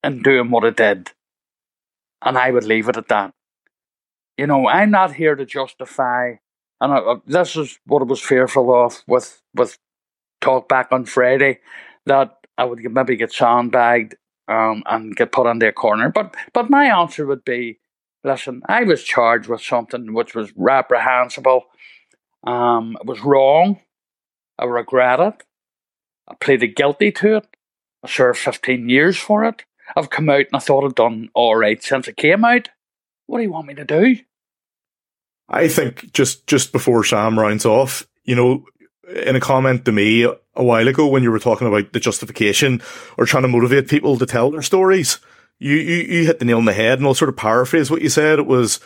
[0.04, 1.12] in doing what I did.
[2.22, 3.34] And I would leave it at that.
[4.38, 6.36] You know, I'm not here to justify,
[6.80, 9.78] and I, this is what I was fearful of with, with
[10.40, 11.60] talk back on Friday,
[12.06, 14.16] that I would maybe get sandbagged
[14.48, 16.10] um, and get put into their corner.
[16.10, 17.79] But but my answer would be
[18.24, 21.66] listen, I was charged with something which was reprehensible.
[22.44, 23.80] Um, it was wrong.
[24.58, 25.44] I regret it.
[26.28, 27.48] I pleaded guilty to it.
[28.04, 29.64] I served 15 years for it.
[29.96, 32.70] I've come out and I thought I'd done all right since it came out.
[33.26, 34.18] What do you want me to do?
[35.48, 38.66] I think just just before Sam rounds off, you know,
[39.10, 42.82] in a comment to me a while ago when you were talking about the justification
[43.18, 45.20] or trying to motivate people to tell their stories,
[45.60, 48.02] you, you, you hit the nail on the head and I'll sort of paraphrase what
[48.02, 48.40] you said.
[48.40, 48.80] It was,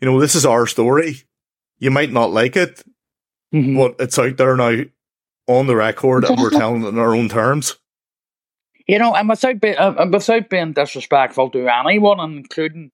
[0.00, 1.22] you know, this is our story.
[1.78, 2.82] You might not like it,
[3.52, 3.76] mm-hmm.
[3.76, 4.84] but it's out there now
[5.46, 7.76] on the record and we're telling it in our own terms.
[8.86, 12.90] You know, and without, be, uh, without being disrespectful to anyone, including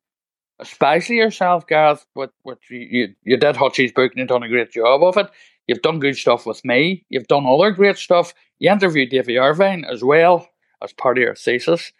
[0.58, 4.48] especially yourself, Gareth, with, with you, you, you did Hutchie's book and you've done a
[4.48, 5.30] great job of it.
[5.66, 7.04] You've done good stuff with me.
[7.10, 8.34] You've done other great stuff.
[8.58, 10.48] You interviewed Davy Ervine as well
[10.82, 11.92] as part of your thesis.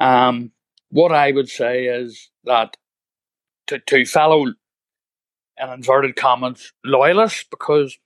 [0.00, 0.52] Um,
[0.90, 2.76] what I would say is that
[3.68, 4.54] to, to fellow, in
[5.58, 7.98] inverted commas, loyalists, because,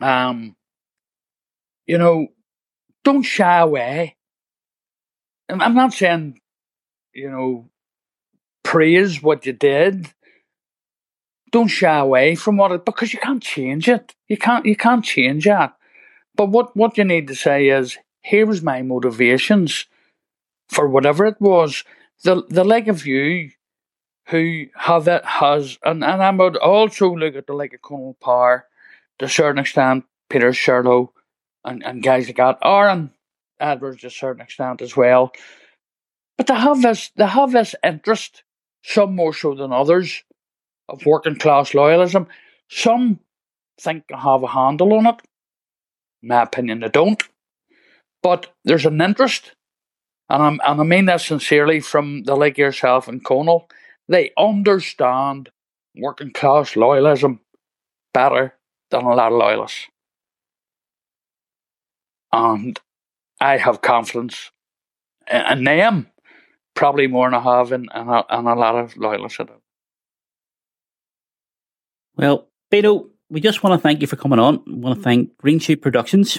[0.00, 0.56] um,
[1.86, 2.28] you know,
[3.02, 4.16] don't shy away.
[5.48, 6.40] I'm not saying,
[7.12, 7.70] you know,
[8.62, 10.12] praise what you did.
[11.50, 14.14] Don't shy away from what it because you can't change it.
[14.28, 15.74] You can't you can't change that.
[16.36, 19.86] But what, what you need to say is, here was my motivations
[20.70, 21.84] for whatever it was,
[22.24, 23.50] the the like of you
[24.28, 28.18] who have it has and, and I would also look at the like of Connal
[28.20, 28.66] Parr,
[29.18, 31.10] to a certain extent, Peter Shirlow
[31.64, 33.10] and, and guys like that, Aaron
[33.58, 35.32] Edwards to a certain extent as well.
[36.38, 38.44] But they have this they have this interest,
[38.82, 40.22] some more so than others,
[40.88, 42.26] of working class loyalism.
[42.68, 43.20] Some
[43.80, 45.20] think they have a handle on it.
[46.22, 47.22] In my opinion, they don't.
[48.22, 49.52] But there's an interest,
[50.30, 53.68] and, I'm, and I mean that sincerely from the like yourself and Connal.
[54.08, 55.50] They understand
[55.96, 57.40] working class loyalism
[58.14, 58.54] better
[58.90, 59.86] than a lot of loyalists.
[62.32, 62.78] And
[63.40, 64.52] I have confidence
[65.30, 66.06] in them,
[66.74, 69.40] probably more than I have in, in, a, in a lot of loyalists.
[72.16, 74.62] Well, Beto, we just want to thank you for coming on.
[74.66, 76.38] We want to thank Green Shoot Productions.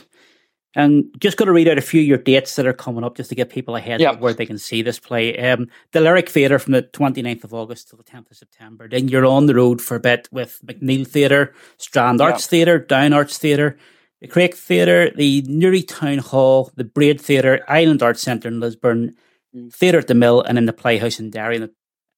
[0.73, 3.17] And just going to read out a few of your dates that are coming up
[3.17, 4.13] just to get people ahead yep.
[4.13, 5.37] of where they can see this play.
[5.37, 8.87] Um, the Lyric Theatre from the 29th of August to the 10th of September.
[8.87, 12.49] Then you're on the road for a bit with McNeill Theatre, Strand Arts yep.
[12.49, 13.77] Theatre, Down Arts Theatre,
[14.21, 19.13] the Craic Theatre, the Newry Town Hall, the Braid Theatre, Island Arts Centre in Lisburn,
[19.53, 19.73] mm.
[19.73, 21.67] Theatre at the Mill, and in the Playhouse in Derry.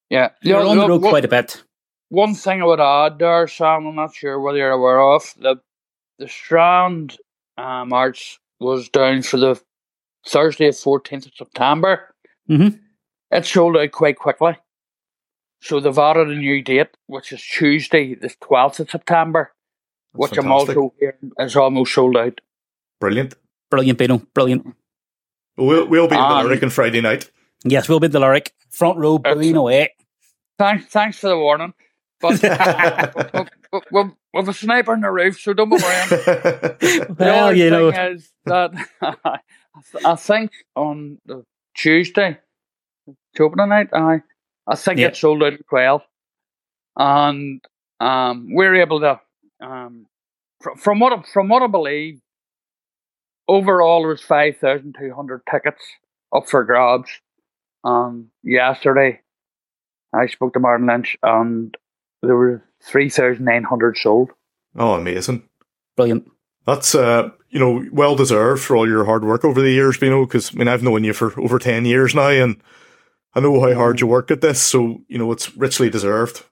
[0.10, 1.64] Yeah, you're on the road what, quite a bit.
[2.10, 5.56] One thing I would add there, Sam, I'm not sure whether you're aware of the
[6.20, 7.18] the Strand
[7.58, 9.62] um, Arts was down for the
[10.26, 12.16] Thursday, fourteenth of September.
[12.50, 12.78] Mm-hmm.
[13.32, 14.58] It sold out quite quickly,
[15.62, 19.54] so they've added a new date, which is Tuesday, the twelfth of September
[20.14, 20.46] which fantastic.
[20.46, 22.40] I'm also hearing is almost sold out.
[23.00, 23.36] Brilliant.
[23.70, 24.20] Brilliant, Beano.
[24.34, 24.76] Brilliant.
[25.58, 27.30] We'll, we'll be in um, the Lyric on Friday night.
[27.64, 28.54] Yes, we'll be in the Lyric.
[28.70, 29.94] Front row, booing away.
[30.58, 31.74] Thanks, thanks for the warning.
[32.24, 33.50] But
[33.92, 37.16] we're, we're, a sniper on the roof, so don't be worrying.
[37.20, 37.90] well, you know.
[37.90, 38.72] is that
[40.06, 41.44] I think on the
[41.76, 42.40] Tuesday,
[43.08, 44.22] it's opening night, I,
[44.68, 45.12] I think yep.
[45.12, 46.04] it sold out well.
[46.96, 47.62] And
[48.00, 49.20] um, we're able to
[49.60, 50.06] um,
[50.62, 52.22] from, from what from what I believe,
[53.48, 55.84] overall there was five thousand two hundred tickets
[56.36, 57.10] up for grabs.
[57.84, 59.22] Um, yesterday,
[60.14, 61.76] I spoke to Martin Lynch, and
[62.24, 64.32] there were three thousand nine hundred sold.
[64.76, 65.48] Oh, amazing!
[65.96, 66.30] Brilliant.
[66.66, 70.10] That's uh, you know, well deserved for all your hard work over the years, you
[70.10, 72.62] know, because I mean I've known you for over ten years now, and
[73.36, 76.44] I know how hard you work at this, so you know it's richly deserved.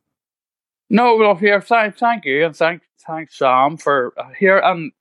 [0.90, 4.92] No, well, here, thank, thank you, and thank thanks Sam for uh, here and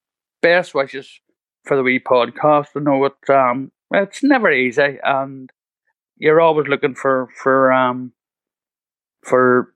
[0.40, 1.20] best wishes
[1.64, 2.68] for the wee podcast.
[2.76, 5.50] I know it um it's never easy and
[6.16, 8.12] you're always looking for for um
[9.22, 9.74] for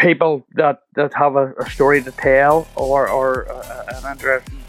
[0.00, 4.62] people that that have a, a story to tell or or uh, an interesting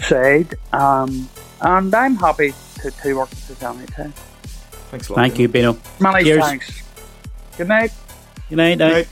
[0.00, 0.54] side.
[0.72, 1.28] Um,
[1.60, 4.12] and I'm happy to, to work with this anytime.
[4.90, 5.20] Thanks a lot.
[5.20, 5.78] Thank you, Beano.
[6.00, 6.44] Many Cheers.
[6.44, 6.82] thanks.
[7.56, 7.92] Good night.
[8.48, 8.78] Good night.
[8.78, 9.08] Good night.